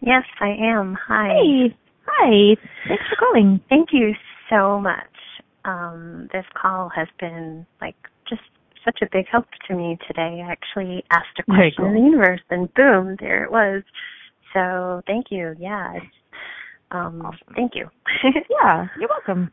[0.00, 0.98] Yes, I am.
[1.06, 1.28] Hi.
[1.28, 1.76] Hey.
[2.18, 2.56] Hi.
[2.88, 3.60] Thanks for calling.
[3.68, 4.12] Thank you
[4.50, 5.00] so much.
[5.64, 7.96] Um, this call has been like
[8.28, 8.42] just
[8.84, 10.42] such a big help to me today.
[10.44, 11.86] I actually asked a question cool.
[11.86, 13.82] in the universe and boom, there it was.
[14.52, 15.54] So thank you.
[15.58, 15.94] Yeah.
[16.90, 17.54] Um, awesome.
[17.56, 17.88] Thank you.
[18.50, 19.50] yeah, you're welcome.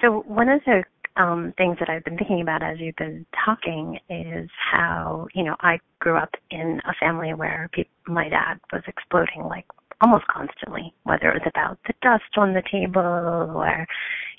[0.00, 0.84] So one of the
[1.20, 5.56] um, things that I've been thinking about as you've been talking is how you know
[5.60, 9.66] I grew up in a family where pe- my dad was exploding like
[10.00, 13.86] almost constantly, whether it was about the dust on the table or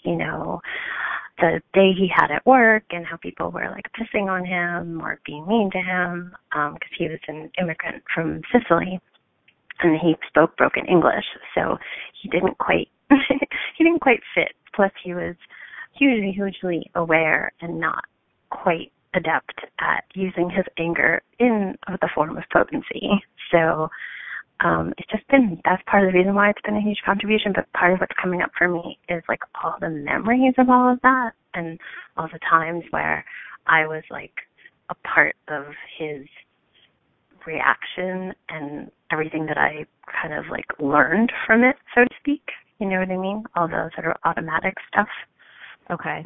[0.04, 0.62] you know
[1.40, 5.20] the day he had at work and how people were like pissing on him or
[5.26, 9.00] being mean to him because um, he was an immigrant from Sicily
[9.82, 11.78] and he spoke broken English, so
[12.22, 14.54] he didn't quite he didn't quite fit.
[14.76, 15.36] Plus, he was
[15.98, 18.04] hugely, hugely aware and not
[18.50, 23.10] quite adept at using his anger in the form of potency.
[23.52, 23.90] So
[24.62, 27.54] um, it's just been that's part of the reason why it's been a huge contribution.
[27.56, 30.94] But part of what's coming up for me is like all the memories of all
[30.94, 31.80] of that and
[32.18, 33.24] all the times where
[33.68, 34.34] I was like
[34.90, 35.66] a part of
[35.98, 36.26] his
[37.46, 39.86] reaction and everything that I
[40.22, 42.44] kind of like learned from it, so to speak.
[42.80, 43.44] You know what I mean?
[43.56, 45.08] All the sort of automatic stuff.
[45.92, 46.26] Okay.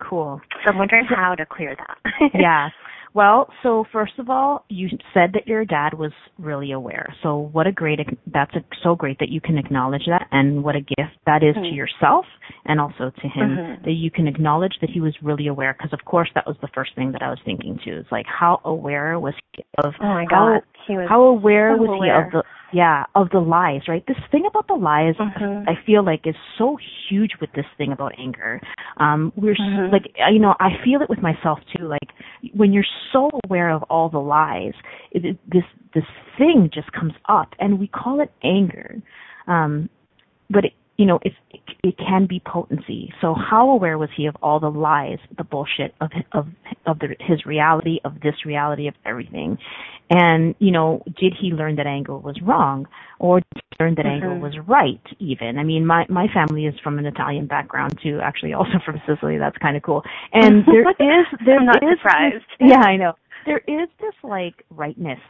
[0.00, 0.40] Cool.
[0.64, 2.30] So I'm wondering how to clear that.
[2.34, 2.68] yeah.
[3.14, 7.14] Well, so first of all, you said that your dad was really aware.
[7.22, 8.00] So what a great
[8.32, 11.54] that's a, so great that you can acknowledge that and what a gift that is
[11.54, 11.62] mm-hmm.
[11.62, 12.24] to yourself
[12.64, 13.84] and also to him mm-hmm.
[13.84, 16.68] that you can acknowledge that he was really aware because of course that was the
[16.74, 17.98] first thing that I was thinking too.
[17.98, 20.60] Is like how aware was he of Oh my how.
[20.88, 22.22] He was how aware so was aware.
[22.22, 22.42] he of the
[22.74, 24.04] yeah, of the lies, right?
[24.06, 25.68] This thing about the lies mm-hmm.
[25.68, 26.76] I feel like is so
[27.08, 28.60] huge with this thing about anger.
[28.96, 29.92] Um we're Mhm.
[29.92, 32.10] like you know, I feel it with myself too like
[32.52, 34.74] when you're so aware of all the lies,
[35.12, 35.64] it, it, this
[35.94, 36.04] this
[36.38, 39.00] thing just comes up, and we call it anger.
[39.46, 39.88] Um,
[40.50, 43.12] but it, you know, it's, it, it can be potency.
[43.20, 46.46] So how aware was he of all the lies, the bullshit of of
[46.86, 49.58] of the, his reality, of this reality, of everything?
[50.10, 52.86] And you know, did he learn that anger was wrong,
[53.18, 54.40] or did he learn that anger Mhm.
[54.40, 55.00] was right?
[55.18, 59.00] Even, I mean, my my family is from an Italian background too, actually, also from
[59.06, 59.38] Sicily.
[59.38, 60.02] That's kind of cool.
[60.32, 62.34] And there is there I'm not is surprised.
[62.34, 63.14] This, yeah, I know.
[63.46, 65.20] There is this like rightness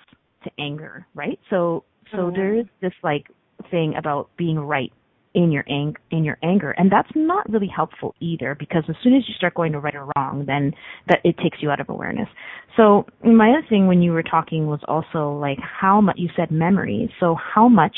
[0.45, 1.39] to anger, right?
[1.51, 1.85] So
[2.15, 2.35] so Mhm.
[2.35, 3.29] there is this like
[3.71, 4.93] thing about being right
[5.35, 6.71] in your ang- in your anger.
[6.73, 9.95] And that's not really helpful either because as soon as you start going to right
[9.95, 10.73] or wrong then
[11.09, 12.29] that it takes you out of awareness.
[12.77, 16.51] So my other thing when you were talking was also like how much you said
[16.51, 17.13] memory.
[17.21, 17.97] So how much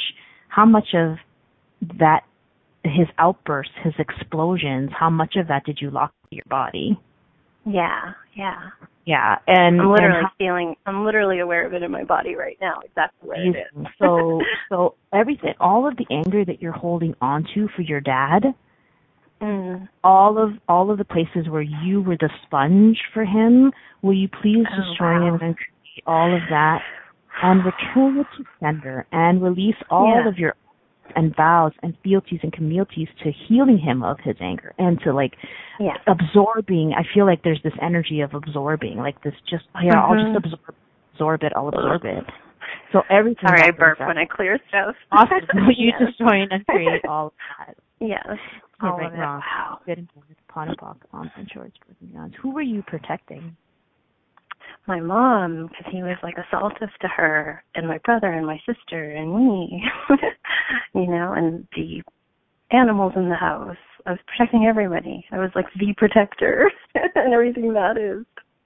[0.48, 1.16] how much of
[1.98, 2.22] that
[2.82, 6.98] his outbursts his explosions how much of that did you lock to your body?
[7.64, 8.70] Yeah, yeah.
[9.06, 12.58] Yeah and I'm literally and feeling I'm literally aware of it in my body right
[12.60, 13.86] now, exactly where it is.
[13.98, 18.42] So so everything all of the anger that you're holding onto for your dad,
[19.40, 19.88] mm.
[20.04, 24.28] all of all of the places where you were the sponge for him, will you
[24.28, 25.38] please Oh, destroy wow.
[25.40, 26.80] and create all of that
[27.42, 30.28] and return it to sender and release all Yeah.
[30.28, 30.54] of your
[31.14, 35.34] and vows and fealties and comealities to healing him of his anger and to like
[35.78, 35.96] Yeah.
[36.06, 40.34] absorbing I feel like there's this energy of absorbing, like this just yeah, I'll Mhm.
[40.34, 40.74] just absorb
[41.14, 42.24] absorb it, I'll absorb it.
[42.92, 44.96] So everything Sorry, I burp when I clear stuff.
[45.12, 45.40] Awesome.
[45.52, 46.12] So you yes.
[46.18, 47.76] join and create all of that.
[48.00, 48.26] Yes.
[48.26, 48.36] Yeah,
[48.90, 49.18] All right, of it.
[49.18, 49.80] Wow.
[49.86, 50.24] Good and POD
[50.68, 52.34] and POC, on and shorts, boys and beyonds.
[52.36, 53.56] Who were you protecting?
[54.86, 59.10] My mom, because he was like assaultive to her and my brother and my sister
[59.10, 59.82] and me,
[60.94, 62.02] you know, and the
[62.70, 63.76] animals in the house.
[64.06, 65.24] I was protecting everybody.
[65.32, 68.24] I was like the protector and everything that is.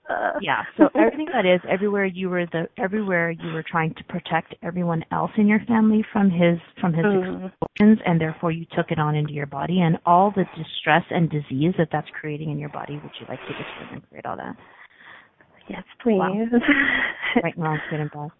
[0.08, 0.62] Uh, Yeah.
[0.76, 5.04] So everything that is everywhere you were the everywhere you were trying to protect everyone
[5.12, 7.46] else in your family from his from his Mhm.
[7.46, 11.30] explosions, and therefore you took it on into your body and all the distress and
[11.30, 12.98] disease that that's creating in your body.
[13.02, 13.54] Would you like to
[13.92, 14.56] and create all that?
[15.70, 16.18] Yes, please.
[16.18, 16.34] Wow.
[17.44, 18.30] Right, wrong, good and bad.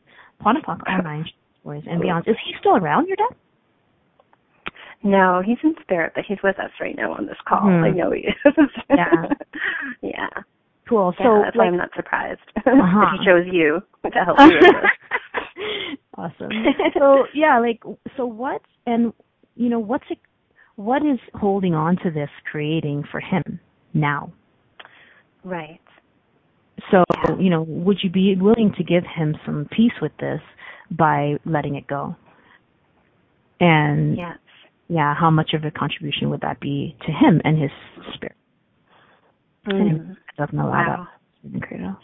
[0.41, 1.25] POD and POC, all nine
[1.65, 2.27] boys and beyond.
[2.27, 3.37] Is he still around, your dad?
[5.03, 7.61] No, he's in spirit, but he's with us right now on this call.
[7.63, 7.85] Mhm.
[7.85, 8.71] I know he is.
[8.91, 9.27] Yeah.
[10.03, 10.29] yeah.
[10.89, 11.15] Cool.
[11.21, 12.67] Yeah, So that's why I'm not surprised Uh-huh.
[12.67, 15.65] that he chose you to help this.
[16.19, 16.51] awesome.
[16.99, 17.81] So yeah, like
[18.17, 19.13] so what and
[19.55, 20.19] you know what's it
[20.77, 23.61] what is holding on to this creating for him
[23.95, 24.33] now?
[25.45, 25.81] Right.
[26.91, 27.05] So,
[27.39, 30.41] you know, would you be willing to give him some peace with this
[30.91, 32.17] by letting it go.
[33.61, 34.39] And yes.
[34.89, 37.71] yeah, how much of a contribution would that be to him and his
[38.15, 38.37] spirit?
[39.67, 40.13] Mm.
[40.13, 41.09] It doesn't allow Wow.
[41.45, 41.97] that Credo.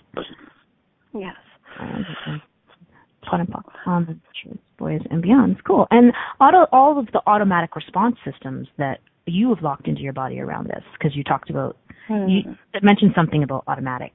[1.14, 1.34] Yes.
[1.78, 5.64] POD and POC on the Boys and Beyond.
[5.64, 5.88] Cool.
[5.90, 10.38] And auto, all of the automatic response systems that you have locked into your body
[10.38, 11.76] around this, because you talked about,
[12.08, 12.30] Mm.
[12.30, 14.12] you mentioned something about automatic.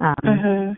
[0.00, 0.72] Um, hmm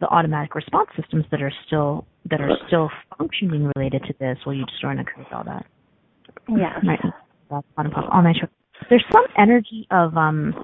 [0.00, 4.38] The automatic response systems that are still that are still functioning related to this.
[4.44, 5.66] Will you destroy and uncreate all that?
[6.48, 6.84] Yes.
[6.86, 7.00] Right.
[7.50, 8.12] That's POD and POC.
[8.12, 8.48] All.
[8.90, 10.54] There's some energy of um,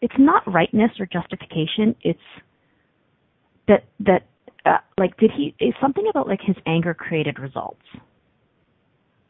[0.00, 1.94] it's not rightness or justification.
[2.02, 2.18] It's
[3.68, 4.22] that that
[4.64, 7.82] uh, like did he is something about like his anger created results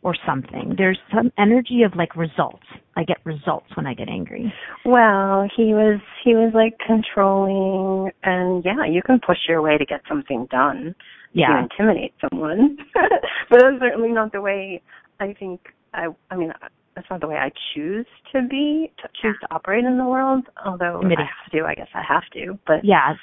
[0.02, 0.74] or something.
[0.76, 2.64] There's some energy of like results.
[2.96, 4.52] I get results when I get angry.
[4.84, 9.84] Well, he was he was like controlling, and yeah, you can push your way to
[9.84, 10.94] get something done.
[11.34, 11.48] Yeah.
[11.48, 14.82] To intimidate someone, but that's certainly not the way
[15.20, 15.60] I think.
[15.94, 16.52] I I mean,
[16.94, 20.44] that's not the way I choose to be, to choose to operate in the world.
[20.64, 21.00] Although.
[21.02, 22.58] I have to, I guess I have to.
[22.66, 23.14] But Yeah.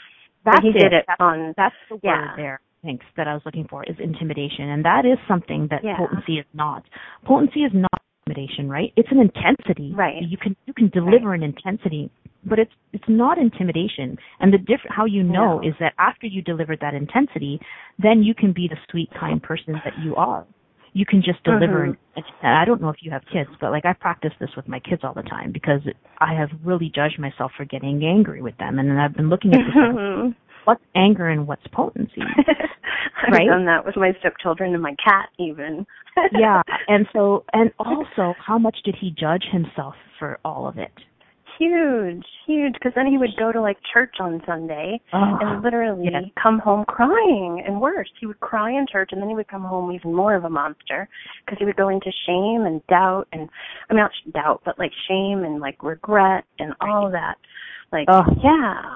[0.43, 1.53] but That's he did it That's, on.
[1.57, 2.35] that's the word Yeah.
[2.35, 2.61] there.
[2.83, 5.97] Thanks that I was looking for is intimidation, and that is something that Yeah.
[5.97, 6.83] potency is not.
[7.25, 7.91] Potency is not
[8.25, 8.93] intimidation, right?
[8.95, 9.91] It's an intensity.
[9.93, 10.21] Right.
[10.21, 12.09] You can you can deliver an intensity,
[12.45, 14.17] but it's it's not intimidation.
[14.39, 15.67] And the diff how you know No.
[15.67, 17.59] is that after you deliver that intensity,
[17.97, 20.45] then you can be the sweet, kind person that you are.
[20.93, 21.85] You can just deliver.
[21.85, 21.97] Mhm.
[22.15, 24.69] And and I don't know if you have kids, but like I practice this with
[24.69, 25.81] my kids all the time because
[26.19, 29.53] I have really judged myself for getting angry with them, and then I've been looking
[29.53, 30.33] at this.
[30.69, 32.21] what's anger and what's potency?
[33.27, 33.47] I've Right?
[33.47, 35.85] done that with my stepchildren and my cat, even.
[36.31, 40.91] yeah, and so and also, how much did he judge himself for all of it?
[41.59, 42.73] huge, huge.
[42.73, 46.07] Because then he would go to like church on Sunday Oh, and literally
[46.41, 49.63] come home crying, and worse, he would cry in church, and then he would come
[49.63, 51.07] home even more of a monster
[51.45, 53.49] because he would go into shame and doubt, and
[53.89, 57.35] I mean not doubt, but like shame and like regret and all of that.
[57.91, 58.23] Like, Oh.
[58.43, 58.95] yeah,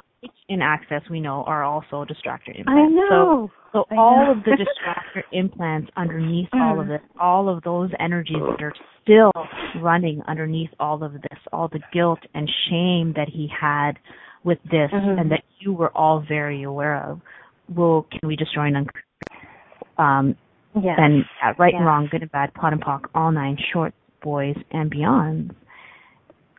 [0.49, 2.69] in access we know are also distractor implants.
[2.69, 2.95] I implants.
[3.09, 3.49] know.
[3.73, 4.31] So, so I all know.
[4.31, 6.89] of the distractor implants underneath all of Mm.
[6.89, 9.31] this, all of those energies that are still
[9.81, 13.93] running underneath all of this, all the guilt and shame that he had
[14.43, 15.19] with this Mhm.
[15.19, 17.19] and that you were all very aware of,
[17.73, 19.05] will can we destroy and uncreate?
[19.97, 20.35] Um,
[20.75, 20.97] yes.
[20.99, 24.55] and uh, right and wrong, good and bad, POD and POC, all nine, short, boys,
[24.71, 25.55] and beyond.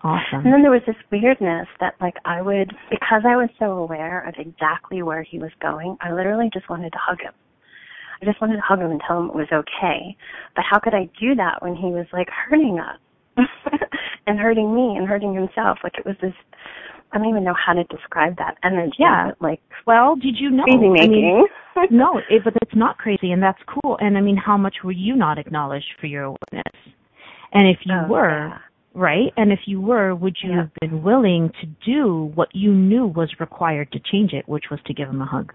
[0.04, 0.44] Awesome.
[0.44, 4.28] And then there was this weirdness that like I would because I was so aware
[4.28, 7.32] of exactly where he was going, I literally just wanted to hug him.
[8.20, 10.14] I just wanted to hug him and tell him it was okay.
[10.54, 13.00] But how could I do that when he was like hurting us
[14.26, 15.78] and hurting me and hurting himself?
[15.82, 16.34] Like it was this
[17.12, 18.96] I don't even know how to describe that energy.
[18.98, 19.30] Yeah.
[19.40, 20.64] like Well, did you know?
[20.64, 21.46] crazy I mean,
[21.76, 21.88] making.
[21.96, 23.96] no, it, but it's not crazy, and that's cool.
[24.00, 26.74] And I mean, how much were you not acknowledged for your awareness?
[27.52, 28.58] And if you Oh, were, yeah.
[28.94, 29.32] Right?
[29.36, 30.56] And if you were, would you Yeah.
[30.62, 34.80] have been willing to do what you knew was required to change it, which was
[34.86, 35.52] to give him a hug?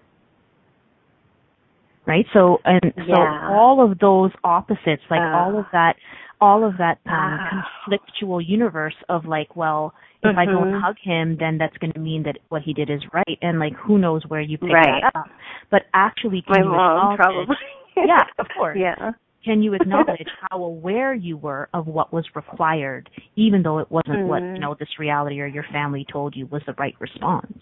[2.05, 2.25] Right?
[2.33, 5.35] So and so all of those opposites, like Uh.
[5.37, 5.95] all of that
[6.41, 7.49] all of that um Ah.
[7.87, 10.81] conflictual universe of like, well, if I go and Mhm.
[10.81, 13.73] hug him, then that's going to mean that what he did is right, and like
[13.73, 15.01] who knows where you pick Right.
[15.03, 15.29] that up.
[15.69, 17.57] But actually, can My you probably.
[17.95, 18.77] Yeah, of course.
[18.87, 19.11] Yeah.
[19.43, 24.27] Can you acknowledge how aware you were of what was required, even though it wasn't
[24.27, 24.55] what Mhm.
[24.55, 27.57] you know this reality or your family told you was the right response?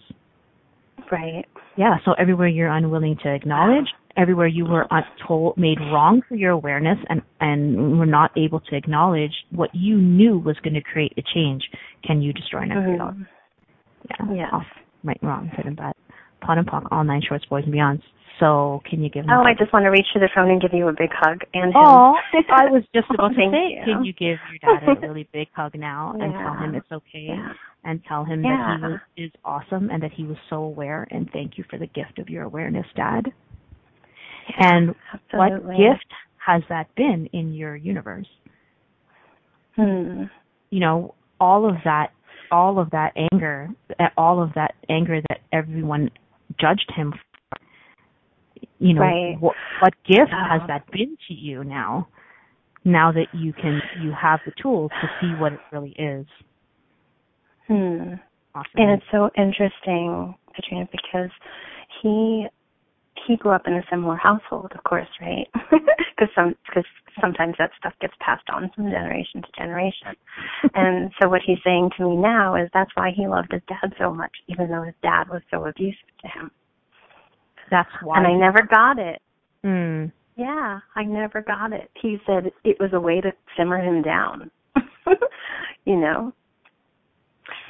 [1.10, 1.46] Right.
[1.76, 1.96] Yeah.
[2.04, 4.86] So everywhere you're unwilling to acknowledge, everywhere you were
[5.26, 9.96] told made wrong for your awareness, and and were not able to acknowledge what you
[9.96, 11.62] knew was going to create a change,
[12.04, 13.12] can you destroy and all?
[13.12, 13.26] Mhm.
[14.34, 14.50] Yeah.
[14.52, 14.66] Off,
[15.04, 15.92] right, wrong, good and bad.
[16.40, 18.02] POD and POC, all nine shorts, boys and beyonds.
[18.40, 19.30] So can you give him?
[19.30, 21.10] Oh, a I just want to reach to the phone and give you a big
[21.12, 21.72] hug and.
[21.74, 22.14] Oh,
[22.50, 23.82] I was just about to say, you.
[23.84, 27.26] can you give your dad a really big hug now and tell him it's okay
[27.28, 27.52] Yeah.
[27.84, 31.28] and tell him that he was is awesome and that he was so aware and
[31.32, 33.24] thank you for the gift of your awareness, Dad.
[34.58, 34.94] And
[35.32, 36.06] what gift
[36.46, 38.28] has that been in your universe?
[39.76, 40.24] Hmm.
[40.70, 42.08] You know, all of that
[42.50, 43.68] all of that anger,
[44.16, 46.10] all of that anger that everyone
[46.60, 47.18] judged him for.
[48.80, 49.36] You know, Right.
[49.40, 50.58] what, what gift Yeah.
[50.58, 52.08] has that been to you now?
[52.84, 56.26] Now that you can, you have the tools to see what it really is.
[57.66, 58.14] Hmm.
[58.54, 58.70] Awesome.
[58.76, 61.30] And it's so interesting, Petrina, because
[62.02, 62.46] he
[63.28, 65.46] he grew up in a similar household, of course, right?
[66.18, 66.84] Because some because
[67.20, 70.16] sometimes that stuff gets passed on from generation to generation.
[70.74, 73.92] and so what he's saying to me now is that's why he loved his dad
[74.00, 76.50] so much, even though his dad was so abusive to him.
[77.70, 78.18] That's why.
[78.18, 79.22] And I never got it.
[79.64, 80.10] Mm.
[80.34, 81.88] Yeah, I never got it.
[82.02, 84.50] He said it was a way to simmer him down.
[85.84, 86.32] you know.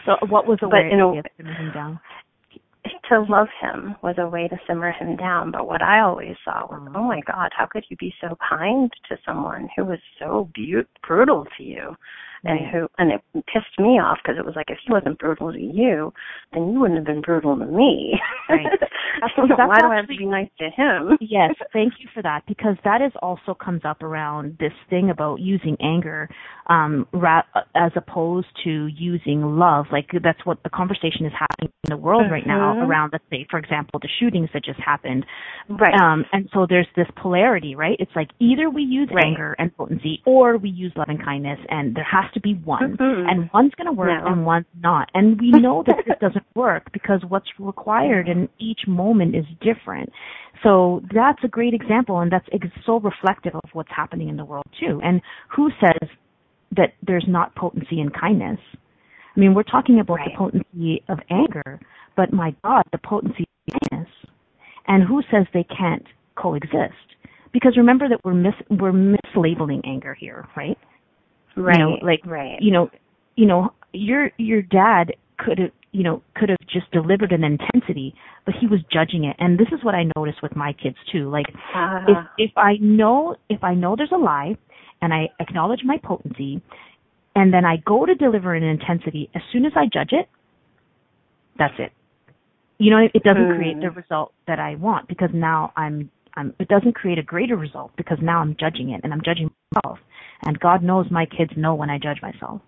[0.07, 2.01] So what was the But way in a- to simmer him down?
[3.09, 5.51] To love him was a way to simmer him down.
[5.51, 6.97] But what I always saw was, Mm.
[6.97, 10.85] oh my God, how could you be so kind to someone who was so bu-
[11.07, 11.97] brutal to you,
[12.45, 12.73] and Right.
[12.73, 15.61] who and it pissed me off because it was like if he wasn't brutal to
[15.61, 16.13] you,
[16.53, 18.21] then you wouldn't have been brutal to me.
[18.49, 18.67] Right.
[19.35, 21.19] So That's Why do I have to be nice to him?
[21.21, 25.41] yes, thank you for that because that is also comes up around this thing about
[25.41, 26.29] using anger
[26.69, 27.43] um ra-
[27.75, 29.87] as opposed to using love.
[29.91, 32.87] Like that's what the conversation is happening in the world right now Mhm.
[32.87, 35.27] around let's say for example the shootings that just happened.
[35.69, 36.01] Right.
[36.01, 37.97] Um and so there's this polarity, right?
[37.99, 39.25] It's like either we use Right.
[39.27, 42.97] anger and potency or we use love and kindness and there has to be one.
[42.97, 43.31] Mhm.
[43.31, 44.27] And one's going to work No.
[44.33, 45.11] and one's not.
[45.15, 50.13] And we know that this doesn't work because what's required in each moment is different.
[50.63, 54.45] So that's a great example, and that's ex- so reflective of what's happening in the
[54.45, 55.01] world too.
[55.03, 56.09] And who says
[56.77, 58.59] that there's not potency in kindness?
[59.37, 61.79] I mean, we're talking about the potency of anger,
[62.17, 64.11] but my God, the potency of kindness.
[64.89, 66.05] And who says they can't
[66.35, 66.95] coexist?
[67.53, 70.77] Because remember that we're mis- we're mislabeling anger here, right?
[71.63, 71.79] Right.
[71.79, 72.61] know, like, right.
[72.61, 72.91] you know,
[73.37, 78.15] you know, your your dad could have, you know, could have just delivered an intensity,
[78.45, 79.37] but he was judging it.
[79.39, 81.31] And this is what I notice with my kids too.
[81.31, 84.57] Like Uh, if if I know if I know there's a lie
[85.01, 86.61] and I acknowledge my potency
[87.35, 90.29] and then I go to deliver an intensity, as soon as I judge it,
[91.59, 91.93] that's it.
[92.79, 93.81] You know, it doesn't create Hmm.
[93.81, 97.93] the result that I want because now I'm I'm it doesn't create a greater result
[97.97, 99.99] because now I'm judging it and I'm judging myself.
[100.43, 102.61] And God knows my kids know when I judge myself.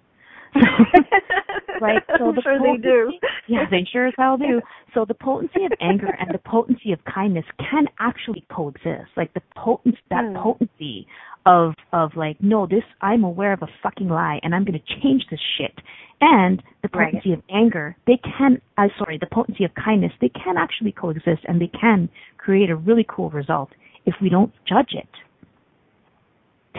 [1.80, 2.02] right?
[2.18, 3.12] So I'm the sure they do.
[3.48, 4.60] Yeah, they sure as hell do.
[4.94, 9.10] So the potency of anger and the potency of kindness can actually coexist.
[9.16, 10.36] Like the potency, that Hmm.
[10.36, 11.06] potency
[11.46, 15.00] of of like, no, this I'm aware of a fucking lie and I'm going to
[15.00, 15.80] change this shit.
[16.20, 17.14] And the Right.
[17.14, 18.60] potency of anger, they can.
[18.76, 22.76] I sorry, the potency of kindness, they can actually coexist and they can create a
[22.76, 23.70] really cool result
[24.06, 25.08] if we don't judge it.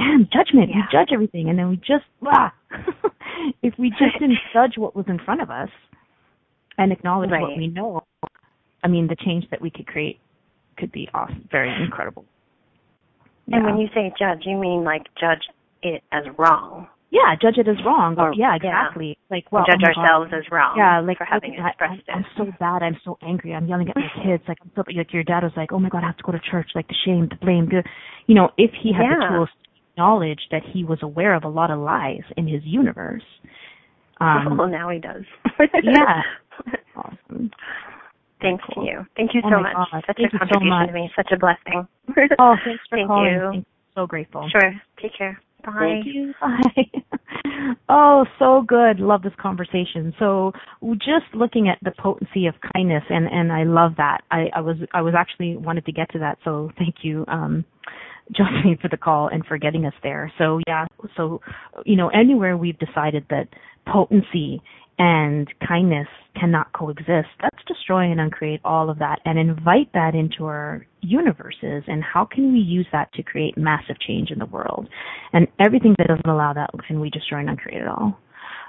[0.02, 0.70] Damn, judgment.
[0.74, 2.52] We judge everything and then we just, ah.
[3.62, 5.70] if we just didn't judge what was in front of us
[6.78, 8.02] and acknowledge what we know,
[8.84, 10.18] I mean, the change that we could create
[10.78, 12.26] could be awesome, very incredible.
[13.52, 13.66] And Yeah.
[13.72, 15.44] when you say judge, you mean like judge
[15.84, 16.88] it as wrong.
[17.12, 18.16] yeah, judge it as wrong.
[18.18, 18.88] Or- yeah, yeah.
[18.88, 19.18] exactly.
[19.30, 20.02] Like, well, judge oh my God.
[20.02, 20.78] ourselves as wrong.
[20.78, 22.82] Yeah, like for having look, I, expressed I'm, so bad.
[22.82, 23.54] I'm so angry.
[23.54, 24.42] I'm yelling at my kids.
[24.48, 26.32] Like, I'm so, like your dad was like, "Oh my God, I have to go
[26.32, 27.66] to church." Like the shame, the blame.
[27.68, 27.84] The,
[28.28, 29.30] you know, if he had the Yeah.
[29.36, 29.50] tools
[29.96, 33.24] to acknowledge that he was aware of a lot of lies in his universe.
[34.20, 35.24] Um, well, now he does.
[35.84, 36.22] yeah.
[36.96, 37.52] awesome.
[38.42, 38.86] Thank Cool.
[38.86, 39.06] you.
[39.16, 39.74] Thank you Oh so much.
[39.74, 40.04] God.
[40.08, 41.12] Such Thank a you so contribution to me.
[41.16, 41.88] Such a blessing.
[42.40, 43.34] Oh, thanks for Thank calling.
[43.34, 43.50] you.
[43.52, 44.50] Thank So grateful.
[44.52, 44.74] Sure.
[45.02, 45.40] Take care.
[45.64, 45.74] Bye.
[45.80, 46.34] Thank you.
[46.42, 47.02] Bye.
[47.90, 49.00] oh, so good.
[49.00, 50.14] Love this conversation.
[50.18, 50.54] So,
[50.96, 54.22] just looking at the potency of kindness, and and I love that.
[54.32, 56.40] I, I was I was actually wanted to get to that.
[56.44, 57.64] So, thank you, um,
[58.36, 60.32] Josephine, for the call and for getting us there.
[60.38, 60.86] So, yeah.
[61.18, 61.42] So,
[61.86, 63.48] you know, anywhere we've decided that
[63.92, 64.62] potency
[64.98, 66.08] and kindness
[66.40, 71.84] cannot coexist, let's destroy and uncreate all of that and invite that into our universes.
[71.88, 74.88] And how can we use that to create massive change in the world?
[75.34, 78.20] And everything that doesn't allow that, can we destroy and uncreate it all?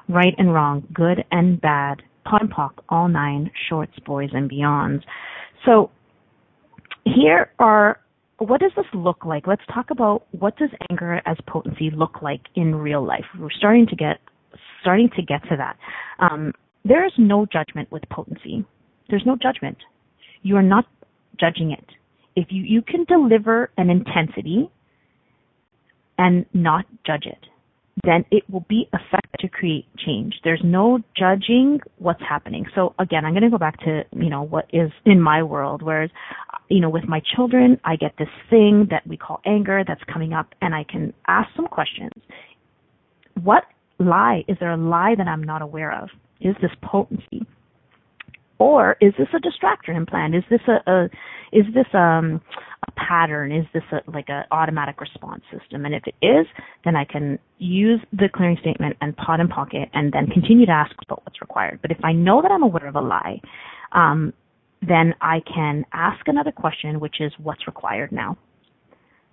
[0.08, 5.02] Right and wrong, good and bad, POD and POC, all nine, shorts, boys, and beyonds.
[5.66, 5.90] So
[7.04, 8.00] here are
[8.42, 9.46] what does this look like?
[9.46, 13.24] Let's talk about what does anger as potency look like in real life.
[13.38, 14.18] We're starting to get
[14.80, 15.76] starting to get to that.
[16.18, 16.52] Um,
[16.84, 18.64] there is no judgment with potency.
[19.08, 19.78] There's no judgment.
[20.42, 20.86] You are not
[21.38, 21.84] judging it.
[22.34, 24.70] If you you can deliver an intensity
[26.18, 27.46] and not judge it,
[28.04, 30.34] then it will be effective to create change.
[30.44, 32.64] There's no judging what's happening.
[32.74, 35.82] So again, I'm going to go back to, you know, what is in my world,
[35.82, 36.10] whereas,
[36.68, 40.32] you know, with my children, I get this thing that we call anger that's coming
[40.32, 42.12] up and I can ask some questions.
[43.42, 43.64] What
[43.98, 46.08] lie, is there a lie that I'm not aware of?
[46.40, 47.46] Is this potency?
[48.58, 50.36] Or is this a distraction implant?
[50.36, 51.04] Is this a, a
[51.52, 52.40] is this um
[52.86, 53.50] a pattern?
[53.50, 55.84] Is this a, like an automatic response system?
[55.84, 56.46] And if it is,
[56.84, 60.72] then I can use the clearing statement and pot and pocket and then continue to
[60.72, 61.80] ask about what's required.
[61.82, 63.40] But if I know that I'm aware of a lie,
[63.92, 64.32] um,
[64.86, 68.36] then I can ask another question, which is what's required now.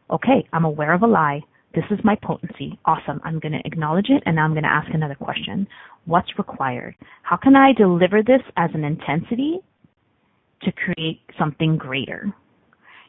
[0.09, 1.41] Okay, I'm aware of a lie.
[1.75, 2.79] This is my potency.
[2.85, 3.21] Awesome.
[3.23, 5.67] I'm going to acknowledge it and now I'm going to ask another question.
[6.05, 6.95] What's required?
[7.21, 9.59] How can I deliver this as an intensity
[10.63, 12.33] to create something greater.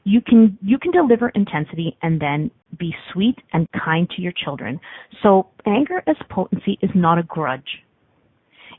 [0.04, 4.80] You can you can deliver intensity and then be sweet and kind to your children.
[5.22, 7.84] So anger as potency is not a grudge.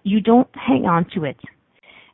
[0.03, 1.37] You don't hang on to it.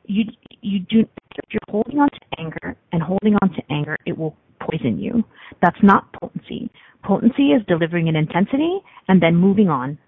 [0.08, 0.24] You
[0.60, 1.00] you do
[1.36, 5.22] if you're holding on to anger and holding on to anger, it will poison you.
[5.62, 6.70] That's not potency.
[7.04, 9.98] Potency is delivering an intensity and then moving on.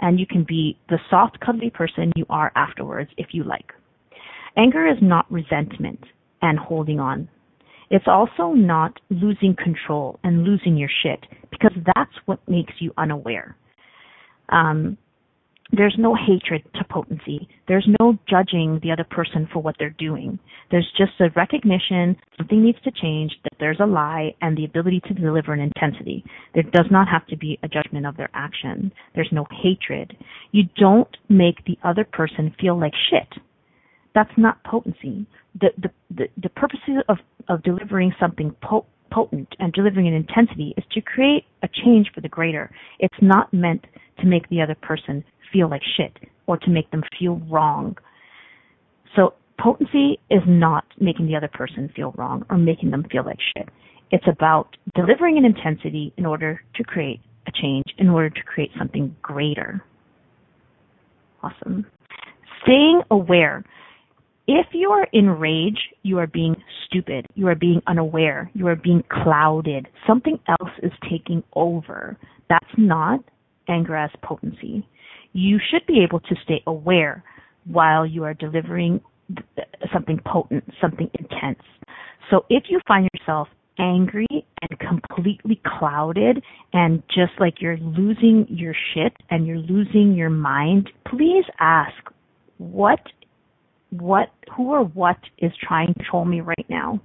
[0.00, 3.72] And you can be the soft, cuddly person you are afterwards if you like.
[4.56, 6.00] Anger is not resentment
[6.42, 7.28] and holding on.
[7.90, 11.20] It's also not losing control and losing your shit
[11.50, 13.56] because that's what makes you unaware.
[14.48, 14.96] Um,
[15.72, 17.48] there's no hatred to potency.
[17.68, 20.38] There's no judging the other person for what they're doing.
[20.70, 25.00] There's just a recognition something needs to change, that there's a lie, and the ability
[25.06, 26.24] to deliver an intensity.
[26.54, 28.92] There does not have to be a judgment of their action.
[29.14, 30.16] There's no hatred.
[30.52, 33.42] You don't make the other person feel like shit.
[34.14, 35.26] That's not potency.
[35.60, 37.18] The the the, the purpose of
[37.48, 42.20] of delivering something po- potent and delivering an intensity is to create a change for
[42.20, 42.70] the greater.
[42.98, 43.84] It's not meant
[44.20, 47.96] to make the other person feel like shit or to make them feel wrong.
[49.16, 53.38] So potency is not making the other person feel wrong or making them feel like
[53.56, 53.68] shit.
[54.10, 58.70] It's about delivering an intensity in order to create a change, in order to create
[58.78, 59.82] something greater.
[61.42, 61.86] Awesome.
[62.62, 63.64] Staying aware.
[64.46, 67.26] If you are in rage, you are being stupid.
[67.34, 68.50] You are being unaware.
[68.54, 69.86] You are being clouded.
[70.06, 72.16] Something else is taking over.
[72.48, 73.20] That's not
[73.68, 74.84] anger as potency
[75.32, 77.22] you should be able to stay aware
[77.64, 79.00] while you are delivering
[79.92, 81.62] something potent, something intense.
[82.30, 88.74] So if you find yourself angry and completely clouded and just like you're losing your
[88.94, 91.94] shit and you're losing your mind, please ask
[92.58, 93.00] what
[93.90, 97.00] what who or what is trying to control me right now?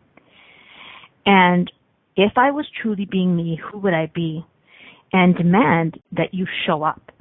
[1.25, 1.71] And
[2.15, 4.45] if I was truly being me, who would I be?
[5.11, 7.11] And demand that you show up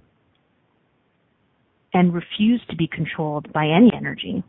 [1.94, 4.42] and refuse to be controlled by any energy,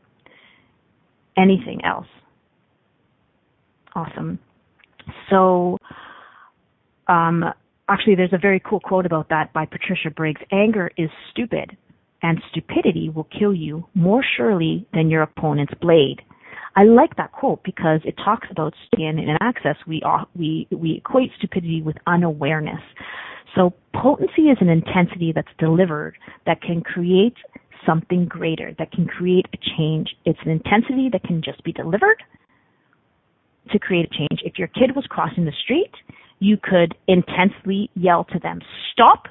[1.37, 2.07] anything else.
[3.95, 4.39] Awesome.
[5.29, 5.77] So,
[7.07, 7.45] um,
[7.87, 10.41] actually, there's a very cool quote about that by Patricia Briggs.
[10.51, 11.77] Anger is stupid,
[12.21, 16.21] and stupidity will kill you more surely than your opponent's blade.
[16.75, 19.77] I like that quote because it talks about in in access.
[19.87, 20.01] We
[20.35, 22.81] we we equate stupidity with unawareness.
[23.55, 27.35] So potency is an intensity that's delivered that can create
[27.85, 30.09] something greater, that can create a change.
[30.25, 32.21] It's an intensity that can just be delivered
[33.71, 34.41] to create a change.
[34.43, 35.91] If your kid was crossing the street,
[36.39, 38.59] you could intensely yell to them,
[38.91, 39.27] stop.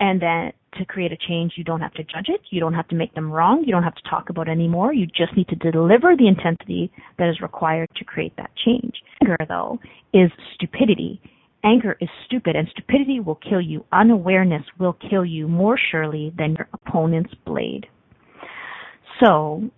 [0.00, 2.40] And then to create a change, you don't have to judge it.
[2.50, 3.62] You don't have to make them wrong.
[3.64, 4.92] You don't have to talk about it anymore.
[4.92, 8.94] You just need to deliver the intensity that is required to create that change.
[9.22, 9.78] Anger, though,
[10.12, 11.20] is stupidity.
[11.64, 13.84] Anger is stupid, and stupidity will kill you.
[13.92, 17.86] Unawareness will kill you more surely than your opponent's blade.
[19.20, 19.70] So,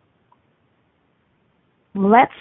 [1.94, 2.32] let's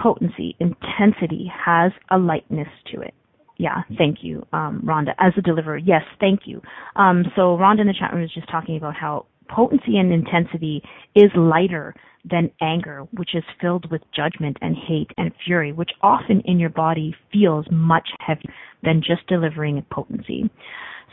[0.00, 3.14] potency, intensity has a lightness to it.
[3.58, 5.10] Yeah, thank you, um, Rhonda.
[5.18, 6.62] As a deliverer, yes, thank you.
[6.96, 10.82] Um, so Rhonda in the chat room was just talking about how potency and intensity
[11.14, 11.94] is lighter
[12.28, 16.70] than anger, which is filled with judgment and hate and fury, which often in your
[16.70, 18.52] body feels much heavier
[18.82, 20.50] than just delivering potency.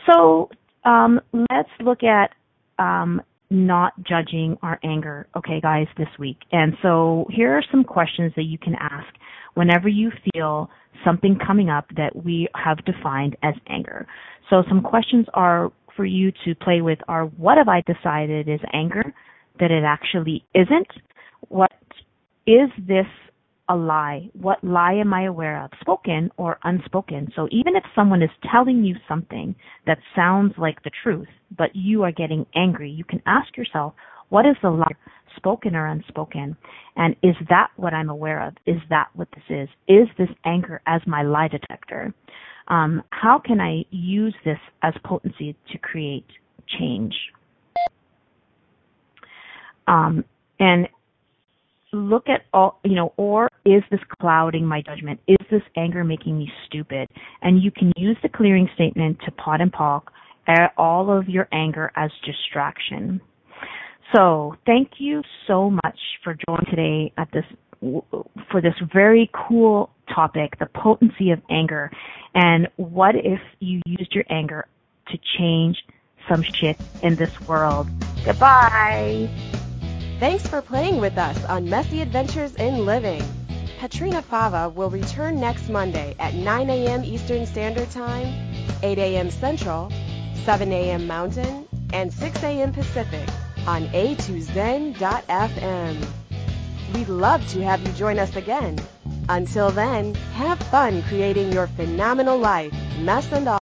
[0.06, 0.50] So
[0.84, 2.30] um, let's look at
[2.78, 6.38] um, not judging our anger, okay, guys, this week.
[6.52, 9.06] And so here are some questions that you can ask
[9.54, 10.70] whenever you feel
[11.04, 14.06] something coming up that we have defined as anger.
[14.50, 18.60] So some questions are for you to play with are what have I decided is
[18.72, 19.12] anger?
[19.60, 20.88] That it actually isn't?
[21.48, 21.72] What
[22.46, 23.06] is this
[23.68, 24.30] a lie?
[24.32, 27.28] What lie am I aware of, spoken or unspoken?
[27.36, 29.54] So even if someone is telling you something
[29.86, 33.94] that sounds like the truth, but you are getting angry, you can ask yourself,
[34.30, 34.86] what is the lie,
[35.36, 36.56] spoken or unspoken?
[36.96, 38.54] And is that what I'm aware of?
[38.66, 39.68] Is that what this is?
[39.86, 42.14] Is this anger as my lie detector?
[42.68, 46.26] Um, how can I use this as potency to create
[46.78, 47.14] change?
[49.88, 50.24] Um,
[50.60, 50.88] and
[51.92, 55.20] look at all, you know, or is this clouding my judgment?
[55.26, 57.08] Is this anger making me stupid?
[57.42, 60.02] And you can use the clearing statement to POD and POC
[60.78, 63.20] all of your anger as distraction.
[64.14, 67.44] So thank you so much for joining today at this
[68.50, 71.90] for this very cool topic, the potency of anger,
[72.34, 74.66] and what if you used your anger
[75.08, 75.76] to change
[76.28, 77.88] some shit in this world.
[78.24, 79.57] Goodbye.
[80.18, 83.22] Thanks for playing with us on Messy Adventures in Living.
[83.78, 87.04] Petrina Fava will return next Monday at 9 a.m.
[87.04, 88.26] Eastern Standard Time,
[88.82, 89.30] 8 a.m.
[89.30, 89.92] Central,
[90.44, 91.06] 7 a.m.
[91.06, 92.72] Mountain, and 6 a.m.
[92.72, 93.28] Pacific
[93.68, 94.96] on a2zen.fm.
[96.94, 98.76] We'd love to have you join us again.
[99.28, 103.60] Until then, have fun creating your phenomenal life, mess and all.